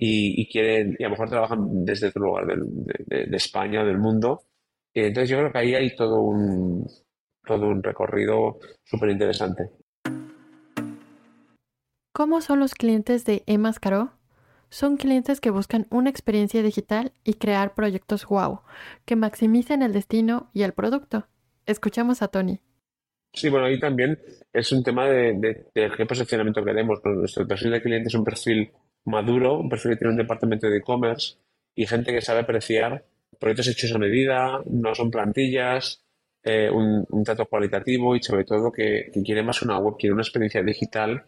Y, 0.00 0.46
quieren, 0.50 0.96
y 0.98 1.02
a 1.02 1.06
lo 1.06 1.12
mejor 1.12 1.30
trabajan 1.30 1.84
desde 1.84 2.08
otro 2.08 2.22
lugar 2.22 2.46
de, 2.46 3.36
España 3.36 3.82
o 3.82 3.86
del 3.86 3.98
mundo. 3.98 4.42
entonces 4.94 5.30
yo 5.30 5.38
creo 5.38 5.50
que 5.50 5.58
ahí 5.58 5.74
hay 5.74 5.96
todo 5.96 6.20
un, 6.20 6.86
todo 7.48 7.66
un 7.66 7.82
recorrido 7.82 8.58
súper 8.84 9.10
interesante. 9.10 9.70
¿Cómo 12.12 12.40
son 12.40 12.60
los 12.60 12.74
clientes 12.74 13.24
de 13.24 13.42
Emascaro? 13.46 14.12
son 14.70 14.96
clientes 14.96 15.40
que 15.40 15.50
buscan 15.50 15.86
una 15.90 16.10
experiencia 16.10 16.62
digital 16.62 17.12
y 17.24 17.34
crear 17.34 17.74
proyectos 17.74 18.26
wow, 18.26 18.60
que 19.04 19.16
maximicen 19.16 19.82
el 19.82 19.92
destino 19.92 20.50
y 20.52 20.62
el 20.62 20.72
producto. 20.72 21.26
Escuchamos 21.66 22.22
a 22.22 22.28
Tony. 22.28 22.60
Sí, 23.32 23.50
bueno, 23.50 23.66
ahí 23.66 23.78
también 23.78 24.18
es 24.52 24.72
un 24.72 24.82
tema 24.82 25.06
de, 25.06 25.66
qué 25.74 26.06
posicionamiento 26.06 26.64
queremos. 26.64 27.00
Nuestro 27.04 27.46
perfil 27.46 27.72
de 27.72 27.82
cliente 27.82 28.08
es 28.08 28.14
un 28.14 28.24
perfil 28.24 28.72
maduro, 29.04 29.58
un 29.58 29.68
perfil 29.68 29.92
que 29.92 29.98
tiene 29.98 30.12
un 30.12 30.18
departamento 30.18 30.68
de 30.68 30.78
e-commerce 30.78 31.36
y 31.74 31.86
gente 31.86 32.12
que 32.12 32.20
sabe 32.20 32.40
apreciar 32.40 33.04
proyectos 33.38 33.68
hechos 33.68 33.94
a 33.94 33.98
medida, 33.98 34.62
no 34.66 34.94
son 34.94 35.10
plantillas, 35.10 36.02
eh, 36.44 36.70
un, 36.70 37.24
trato 37.24 37.46
cualitativo 37.46 38.14
y 38.14 38.22
sobre 38.22 38.44
todo 38.44 38.70
que, 38.70 39.10
quiere 39.24 39.42
más 39.42 39.62
una 39.62 39.78
web, 39.78 39.96
quiere 39.98 40.14
una 40.14 40.22
experiencia 40.22 40.62
digital 40.62 41.24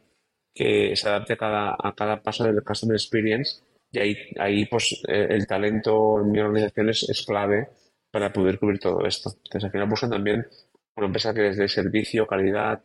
que 0.54 0.94
se 0.96 1.08
adapte 1.08 1.34
a 1.34 1.36
cada, 1.36 1.76
a 1.78 1.94
cada 1.94 2.22
paso 2.22 2.44
del 2.44 2.62
customer 2.62 2.96
experience 2.96 3.62
y 3.92 3.98
ahí, 3.98 4.16
ahí 4.38 4.66
pues 4.66 5.02
eh, 5.08 5.26
el 5.30 5.46
talento 5.46 6.20
en 6.20 6.30
mi 6.30 6.38
organización 6.38 6.90
es, 6.90 7.24
clave 7.26 7.68
para 8.10 8.32
poder 8.32 8.58
cubrir 8.58 8.78
todo 8.78 9.04
esto. 9.06 9.30
Entonces 9.44 9.64
al 9.64 9.72
final 9.72 9.88
buscan 9.88 10.10
también 10.10 10.46
una 10.96 11.06
empresa 11.06 11.34
que 11.34 11.42
desde 11.42 11.68
servicio, 11.68 12.26
calidad, 12.26 12.82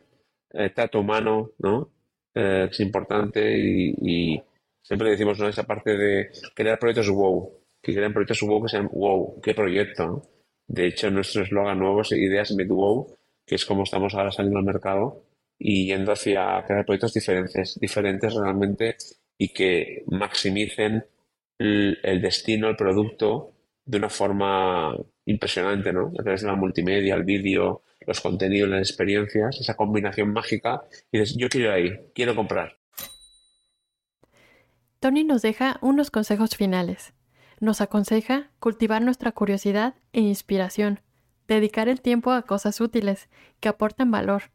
eh, 0.54 0.70
trato 0.72 1.00
humano, 1.00 1.52
¿no? 1.60 1.92
es 2.34 2.80
importante 2.82 3.58
y, 3.58 4.44
siempre 4.84 5.10
decimos 5.10 5.40
¿no? 5.40 5.48
esa 5.48 5.64
parte 5.64 5.98
de 5.98 6.32
crear 6.54 6.78
proyectos 6.78 7.10
wow, 7.10 7.50
que 7.82 7.96
crean 7.96 8.12
proyectos 8.12 8.42
wow 8.42 8.62
que 8.62 8.70
sean 8.70 8.90
wow, 8.92 9.40
qué 9.42 9.54
proyecto, 9.54 10.06
¿no? 10.06 10.35
De 10.68 10.88
hecho, 10.88 11.12
nuestro 11.12 11.44
eslogan 11.44 11.80
nuevo 11.80 12.02
es 12.02 12.12
Ideas 12.12 12.52
Mid-Wow, 12.52 13.18
que 13.46 13.56
es 13.56 13.66
como 13.66 13.84
estamos 13.84 14.14
ahora 14.14 14.32
saliendo 14.32 14.60
al 14.60 14.66
mercado 14.66 15.24
y 15.58 15.88
yendo 15.88 16.12
hacia 16.12 16.64
crear 16.66 16.86
proyectos 16.86 17.14
diferentes, 17.14 17.80
diferentes 17.80 18.34
realmente 18.34 18.98
y 19.38 19.50
que 19.50 20.04
maximicen 20.08 21.06
el, 21.58 22.22
destino, 22.22 22.70
el 22.70 22.76
producto 22.76 23.54
de 23.86 23.98
una 23.98 24.10
forma 24.10 24.96
impresionante, 25.26 25.94
¿no? 25.94 26.12
A 26.20 26.24
través 26.24 26.42
de 26.42 26.48
la 26.48 26.56
multimedia, 26.56 27.16
el 27.16 27.24
vídeo, 27.24 27.84
los 28.06 28.20
contenidos, 28.22 28.70
las 28.70 28.90
experiencias, 28.90 29.60
esa 29.60 29.76
combinación 29.76 30.34
mágica. 30.34 30.84
Y 31.12 31.20
dices, 31.20 31.38
yo 31.38 31.50
quiero 31.50 31.68
ir 31.68 31.74
ahí, 31.74 32.00
quiero 32.14 32.36
comprar. 32.36 32.78
Tony 35.00 35.24
nos 35.24 35.42
deja 35.42 35.78
unos 35.82 36.10
consejos 36.10 36.56
finales. 36.56 37.14
Nos 37.60 37.82
aconseja 37.82 38.50
cultivar 38.60 39.02
nuestra 39.02 39.32
curiosidad 39.32 39.96
e 40.14 40.22
inspiración, 40.22 41.00
dedicar 41.48 41.88
el 41.88 42.02
tiempo 42.02 42.32
a 42.32 42.42
cosas 42.42 42.82
útiles 42.82 43.30
que 43.60 43.70
aporten 43.70 44.12
valor, 44.12 44.52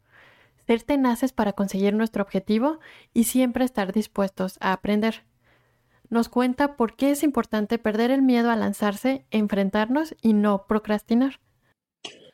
ser 0.67 0.83
tenaces 0.83 1.33
para 1.33 1.53
conseguir 1.53 1.93
nuestro 1.93 2.23
objetivo 2.23 2.79
y 3.13 3.23
siempre 3.23 3.65
estar 3.65 3.91
dispuestos 3.93 4.57
a 4.59 4.73
aprender. 4.73 5.23
Nos 6.09 6.29
cuenta 6.29 6.75
por 6.75 6.95
qué 6.95 7.11
es 7.11 7.23
importante 7.23 7.77
perder 7.77 8.11
el 8.11 8.21
miedo 8.21 8.51
a 8.51 8.55
lanzarse, 8.55 9.25
enfrentarnos 9.31 10.15
y 10.21 10.33
no 10.33 10.67
procrastinar. 10.67 11.39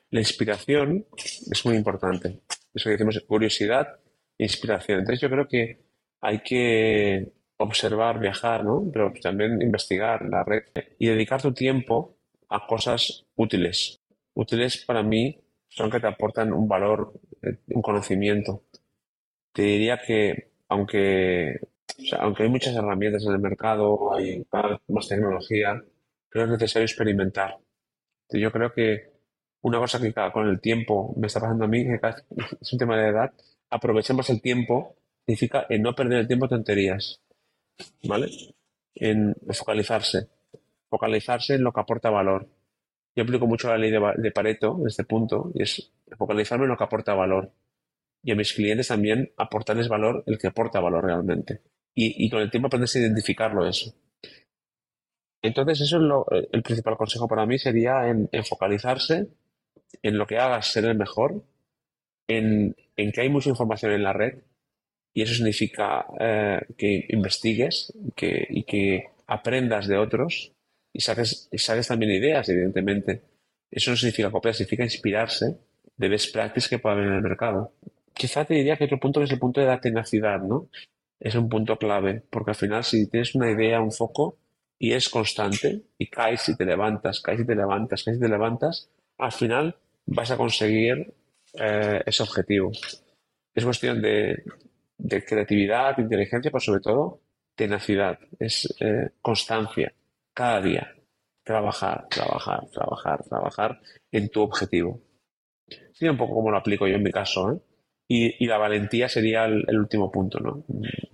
La 0.09 0.19
inspiración 0.19 1.05
es 1.15 1.65
muy 1.65 1.75
importante. 1.75 2.41
Eso 2.73 2.85
que 2.85 2.91
decimos 2.91 3.23
curiosidad 3.27 3.99
e 4.37 4.43
inspiración. 4.43 4.99
Entonces 4.99 5.21
yo 5.21 5.29
creo 5.29 5.47
que 5.47 5.85
hay 6.21 6.39
que 6.39 7.33
observar, 7.57 8.19
viajar, 8.19 8.63
¿no? 8.63 8.89
Pero 8.91 9.13
también 9.21 9.61
investigar 9.61 10.23
la 10.23 10.43
red 10.43 10.63
y 10.99 11.07
dedicar 11.07 11.41
tu 11.41 11.53
tiempo 11.53 12.17
a 12.49 12.65
cosas 12.67 13.25
útiles. 13.35 13.99
Útiles 14.33 14.83
para 14.85 15.03
mí 15.03 15.39
son 15.67 15.89
que 15.91 15.99
te 15.99 16.07
aportan 16.07 16.53
un 16.53 16.67
valor, 16.67 17.13
eh, 17.41 17.57
un 17.67 17.81
conocimiento. 17.81 18.63
Te 19.53 19.63
diría 19.63 19.99
que 20.05 20.51
aunque, 20.69 21.59
aunque 22.19 22.43
hay 22.43 22.49
muchas 22.49 22.75
herramientas 22.75 23.25
en 23.25 23.33
el 23.33 23.39
mercado, 23.39 24.13
hay 24.13 24.45
más 24.87 25.07
tecnología, 25.07 25.83
creo 26.29 26.45
que 26.45 26.53
es 26.53 26.59
necesario 26.59 26.85
experimentar. 26.85 27.57
Yo 28.29 28.51
creo 28.51 28.73
que 28.73 29.11
una 29.61 29.79
cosa 29.79 29.99
que 29.99 30.13
con 30.31 30.47
el 30.47 30.59
tiempo 30.61 31.13
me 31.17 31.27
está 31.27 31.39
pasando 31.39 31.65
a 31.65 31.67
mí, 31.67 31.83
que 31.85 31.95
es 32.61 32.73
un 32.73 32.79
tema 32.79 32.97
de 32.97 33.09
edad, 33.09 33.33
aprovechemos 33.69 34.29
el 34.29 34.41
tiempo, 34.41 34.95
significa 35.25 35.65
en 35.69 35.81
no 35.81 35.95
perder 35.95 36.19
el 36.19 36.27
tiempo 36.27 36.47
tonterías. 36.47 37.21
¿Vale? 38.03 38.29
En 38.95 39.35
focalizarse, 39.53 40.27
focalizarse 40.89 41.55
en 41.55 41.63
lo 41.63 41.71
que 41.71 41.81
aporta 41.81 42.09
valor. 42.09 42.47
Yo 43.15 43.23
aplico 43.23 43.47
mucho 43.47 43.69
la 43.69 43.77
ley 43.77 43.91
de, 43.91 44.31
Pareto 44.31 44.77
en 44.79 44.87
este 44.87 45.03
punto 45.03 45.51
y 45.55 45.63
es 45.63 45.91
focalizarme 46.17 46.65
en 46.65 46.69
lo 46.69 46.77
que 46.77 46.83
aporta 46.83 47.15
valor. 47.15 47.51
Y 48.23 48.31
a 48.31 48.35
mis 48.35 48.53
clientes 48.53 48.87
también 48.89 49.31
aportarles 49.37 49.87
valor 49.87 50.23
el 50.27 50.37
que 50.37 50.47
aporta 50.47 50.79
valor 50.79 51.05
realmente. 51.05 51.61
Y, 51.95 52.29
con 52.29 52.41
el 52.41 52.51
tiempo 52.51 52.67
aprendes 52.67 52.95
a 52.95 52.99
identificarlo 52.99 53.67
eso. 53.67 53.91
Entonces, 55.41 55.81
eso 55.81 55.97
es 55.97 56.03
lo, 56.03 56.27
el 56.29 56.61
principal 56.61 56.95
consejo 56.95 57.27
para 57.27 57.47
mí 57.47 57.57
sería 57.57 58.07
en, 58.07 58.29
focalizarse 58.43 59.29
en 60.03 60.17
lo 60.19 60.27
que 60.27 60.37
hagas 60.37 60.67
ser 60.67 60.85
el 60.85 60.95
mejor, 60.95 61.43
en, 62.27 62.75
en 62.95 63.11
que 63.11 63.21
hay 63.21 63.29
mucha 63.29 63.49
información 63.49 63.93
en 63.93 64.03
la 64.03 64.13
red 64.13 64.43
y 65.17 65.23
eso 65.23 65.33
significa 65.33 66.05
eh, 66.19 66.61
que 66.77 67.07
investigues 67.09 67.91
que, 68.15 68.45
y 68.51 68.61
que 68.65 69.07
aprendas 69.25 69.87
de 69.87 69.97
otros 69.97 70.53
y 70.93 71.01
saques, 71.01 71.49
y 71.51 71.57
saques 71.57 71.87
también 71.87 72.11
ideas, 72.11 72.47
evidentemente. 72.49 73.23
Eso 73.71 73.89
no 73.89 73.97
significa 73.97 74.29
copiar, 74.29 74.53
significa 74.53 74.83
inspirarse 74.83 75.57
de 75.97 76.07
best 76.07 76.31
practice 76.31 76.69
que 76.69 76.77
pueda 76.77 76.93
haber 76.93 77.07
en 77.07 77.13
el 77.13 77.23
mercado. 77.23 77.73
Quizá 78.13 78.45
te 78.45 78.53
diría 78.53 78.77
que 78.77 78.83
otro 78.83 78.99
punto 78.99 79.23
es 79.23 79.31
el 79.31 79.39
punto 79.39 79.59
de 79.59 79.65
la 79.65 79.81
tenacidad, 79.81 80.39
¿no? 80.39 80.69
Es 81.19 81.33
un 81.33 81.49
punto 81.49 81.79
clave, 81.79 82.21
porque 82.29 82.51
al 82.51 82.55
final 82.55 82.83
si 82.83 83.09
tienes 83.09 83.33
una 83.33 83.49
idea, 83.49 83.81
un 83.81 83.91
foco, 83.91 84.37
y 84.77 84.91
es 84.91 85.09
constante, 85.09 85.81
y 85.97 86.11
caes 86.11 86.47
y 86.49 86.55
te 86.55 86.63
levantas, 86.63 87.21
caes 87.21 87.39
y 87.39 87.45
te 87.47 87.55
levantas, 87.55 88.03
caes 88.03 88.17
y 88.17 88.21
te 88.21 88.29
levantas, 88.29 88.91
al 89.17 89.31
final 89.31 89.77
vas 90.05 90.29
a 90.29 90.37
conseguir 90.37 91.11
eh, 91.59 92.03
ese 92.05 92.21
objetivo. 92.21 92.71
Es 93.55 93.65
cuestión 93.65 93.99
de, 93.99 94.43
de 94.97 95.23
creatividad, 95.23 95.95
de 95.95 96.03
inteligencia, 96.03 96.51
pero 96.51 96.59
sobre 96.61 96.81
todo 96.81 97.21
tenacidad, 97.55 98.19
es 98.39 98.73
eh, 98.79 99.09
constancia, 99.21 99.91
cada 100.33 100.61
día, 100.61 100.95
trabajar, 101.43 102.07
trabajar, 102.09 102.69
trabajar, 102.71 103.23
trabajar 103.23 103.81
en 104.11 104.29
tu 104.29 104.41
objetivo. 104.41 105.01
Sería 105.91 106.11
un 106.11 106.17
poco 106.17 106.35
como 106.35 106.51
lo 106.51 106.57
aplico 106.57 106.87
yo 106.87 106.95
en 106.95 107.03
mi 107.03 107.11
caso, 107.11 107.51
¿eh? 107.51 107.59
Y, 108.09 108.45
la 108.45 108.57
valentía 108.57 109.09
sería 109.09 109.43
el, 109.45 109.77
último 109.77 110.09
punto, 110.09 110.39
¿no? 110.39 110.63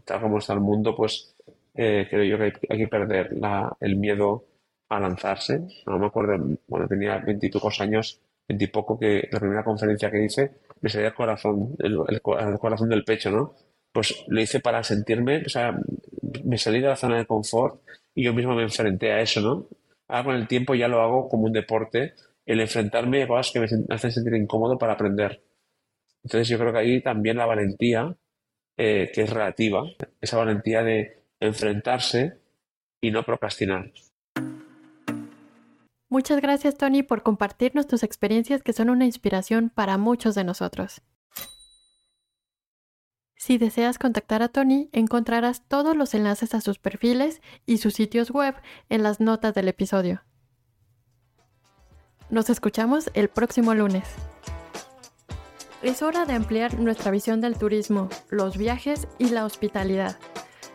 Tal 0.06 0.22
como 0.22 0.38
está 0.38 0.54
el 0.54 0.60
mundo, 0.60 0.96
pues 0.96 1.36
eh, 1.74 2.06
creo 2.08 2.24
yo 2.24 2.38
que 2.38 2.54
hay, 2.70 2.78
que 2.78 2.88
perder 2.88 3.32
el 3.80 3.96
miedo 3.96 4.46
a 4.90 5.00
lanzarse. 5.00 5.62
No 5.88 5.98
me 5.98 6.06
acuerdo, 6.06 6.58
cuando 6.68 6.88
tenía 6.88 7.18
veintipocos 7.18 7.82
años, 7.82 8.22
veintipoco, 8.48 9.00
que 9.00 9.28
la 9.32 9.40
primera 9.40 9.64
conferencia 9.64 10.12
que 10.12 10.24
hice 10.24 10.52
me 10.82 10.90
salía 10.90 11.08
el 11.08 11.16
corazón, 11.16 11.76
el 11.80 12.22
corazón 12.22 12.90
del 12.90 13.04
pecho, 13.04 13.32
¿no? 13.32 13.56
Pues 13.94 14.26
lo 14.28 14.42
hice 14.42 14.60
para 14.60 14.84
sentirme, 14.84 15.44
o 15.46 15.50
sea, 15.50 15.78
me 16.44 16.58
salí 16.58 16.82
de 16.82 16.88
la 16.88 16.96
zona 16.96 17.18
de 17.18 17.26
confort 17.26 17.82
y 18.16 18.24
yo 18.24 18.34
mismo 18.34 18.56
me 18.56 18.64
enfrenté 18.64 19.12
a 19.12 19.22
eso, 19.22 19.40
¿no? 19.40 19.68
Ahora 20.08 20.26
con 20.26 20.36
el 20.36 20.48
tiempo 20.48 20.76
ya 20.76 20.88
lo 20.88 21.02
hago 21.02 21.30
como 21.30 21.44
un 21.44 21.54
deporte, 21.54 22.16
el 22.46 22.60
enfrentarme 22.60 23.24
a 23.24 23.28
cosas 23.28 23.52
que 23.54 23.60
me 23.60 23.68
hacen 23.90 24.12
sentir 24.12 24.34
incómodo 24.34 24.78
para 24.78 24.94
aprender. 24.94 25.44
Entonces 26.24 26.48
yo 26.48 26.58
creo 26.58 26.74
que 26.74 26.80
ahí 26.80 27.02
también 27.02 27.38
la 27.38 27.46
valentía, 27.46 28.16
eh, 28.78 29.12
que 29.14 29.22
es 29.22 29.30
relativa, 29.30 29.84
esa 30.20 30.38
valentía 30.38 30.84
de 30.84 31.24
enfrentarse 31.40 32.40
y 33.00 33.12
no 33.12 33.24
procrastinar. 33.24 33.92
Muchas 36.10 36.42
gracias 36.42 36.78
Tony 36.78 37.04
por 37.04 37.24
compartirnos 37.24 37.88
tus 37.88 38.04
experiencias 38.04 38.64
que 38.64 38.74
son 38.74 38.90
una 38.90 39.06
inspiración 39.06 39.72
para 39.74 39.98
muchos 39.98 40.36
de 40.36 40.44
nosotros. 40.44 41.02
Si 43.46 43.58
deseas 43.58 44.00
contactar 44.00 44.42
a 44.42 44.48
Tony, 44.48 44.88
encontrarás 44.94 45.64
todos 45.68 45.98
los 45.98 46.14
enlaces 46.14 46.54
a 46.54 46.62
sus 46.62 46.80
perfiles 46.80 47.42
y 47.66 47.80
sus 47.80 47.94
sitios 47.94 48.32
web 48.32 48.56
en 48.88 49.04
las 49.04 49.20
notas 49.20 49.54
del 49.54 49.68
episodio. 49.68 50.24
Nos 52.30 52.50
escuchamos 52.50 53.12
el 53.14 53.28
próximo 53.28 53.74
lunes. 53.74 54.06
Es 55.82 56.02
hora 56.02 56.24
de 56.24 56.36
ampliar 56.36 56.80
nuestra 56.80 57.12
visión 57.12 57.42
del 57.42 57.58
turismo, 57.58 58.08
los 58.30 58.56
viajes 58.56 59.10
y 59.20 59.28
la 59.28 59.44
hospitalidad. 59.44 60.18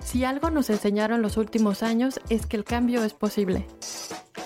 Si 0.01 0.25
algo 0.25 0.51
nos 0.51 0.69
enseñaron 0.69 1.23
los 1.23 1.39
últimos 1.39 1.83
años 1.83 2.21
es 2.29 2.45
que 2.45 2.59
el 2.59 2.65
cambio 2.65 3.03
es 3.03 3.15
posible. 3.15 3.67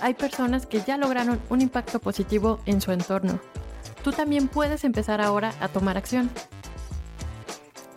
Hay 0.01 0.15
personas 0.15 0.67
que 0.67 0.81
ya 0.81 0.97
lograron 0.97 1.41
un 1.51 1.61
impacto 1.61 1.99
positivo 1.99 2.61
en 2.67 2.81
su 2.83 2.93
entorno. 2.93 3.41
Tú 4.05 4.13
también 4.13 4.47
puedes 4.47 4.85
empezar 4.85 5.21
ahora 5.21 5.53
a 5.59 5.67
tomar 5.67 5.97
acción. 5.97 6.31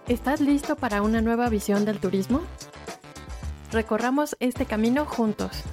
¿Estás 0.07 0.39
listo 0.39 0.75
para 0.75 1.01
una 1.01 1.19
nueva 1.19 1.49
visión 1.49 1.83
del 1.83 1.99
turismo? 1.99 2.41
Recorramos 3.71 4.37
este 4.39 4.67
camino 4.67 5.03
juntos. 5.03 5.63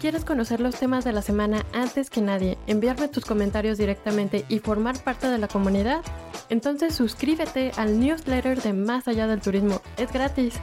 ¿Quieres 0.00 0.24
conocer 0.24 0.60
los 0.60 0.76
temas 0.76 1.04
de 1.04 1.12
la 1.12 1.22
semana 1.22 1.66
antes 1.72 2.08
que 2.08 2.20
nadie, 2.20 2.56
enviarme 2.68 3.08
tus 3.08 3.24
comentarios 3.24 3.78
directamente 3.78 4.44
y 4.48 4.60
formar 4.60 4.96
parte 5.02 5.26
de 5.26 5.38
la 5.38 5.48
comunidad? 5.48 6.02
Entonces 6.50 6.94
suscríbete 6.94 7.72
al 7.76 7.98
newsletter 7.98 8.62
de 8.62 8.74
Más 8.74 9.08
allá 9.08 9.26
del 9.26 9.40
turismo. 9.40 9.80
Es 9.96 10.12
gratis. 10.12 10.54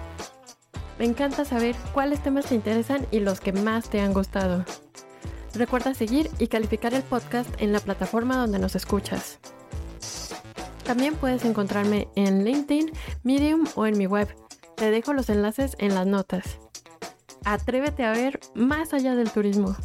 Me 0.98 1.04
encanta 1.04 1.44
saber 1.44 1.76
cuáles 1.94 2.24
temas 2.24 2.46
te 2.46 2.56
interesan 2.56 3.06
y 3.12 3.20
los 3.20 3.42
que 3.42 3.52
más 3.52 3.90
te 3.90 4.00
han 4.00 4.14
gustado. 4.14 4.64
Recuerda 5.54 5.94
seguir 5.94 6.30
y 6.40 6.48
calificar 6.48 6.94
el 6.94 7.04
podcast 7.04 7.50
en 7.62 7.74
la 7.74 7.82
plataforma 7.82 8.38
donde 8.38 8.60
nos 8.60 8.78
escuchas. 8.78 9.38
También 10.90 11.14
puedes 11.14 11.46
encontrarme 11.46 12.08
en 12.16 12.44
LinkedIn, 12.44 12.92
Medium 13.22 13.68
o 13.76 13.86
en 13.86 13.96
mi 13.96 14.08
web. 14.08 14.28
Te 14.76 14.90
dejo 14.90 15.14
los 15.14 15.30
enlaces 15.30 15.76
en 15.78 15.94
las 15.94 16.08
notas. 16.08 16.58
Atrévete 17.46 18.06
a 18.06 18.12
ver 18.12 18.40
más 18.56 18.92
allá 18.96 19.14
del 19.14 19.30
turismo. 19.30 19.76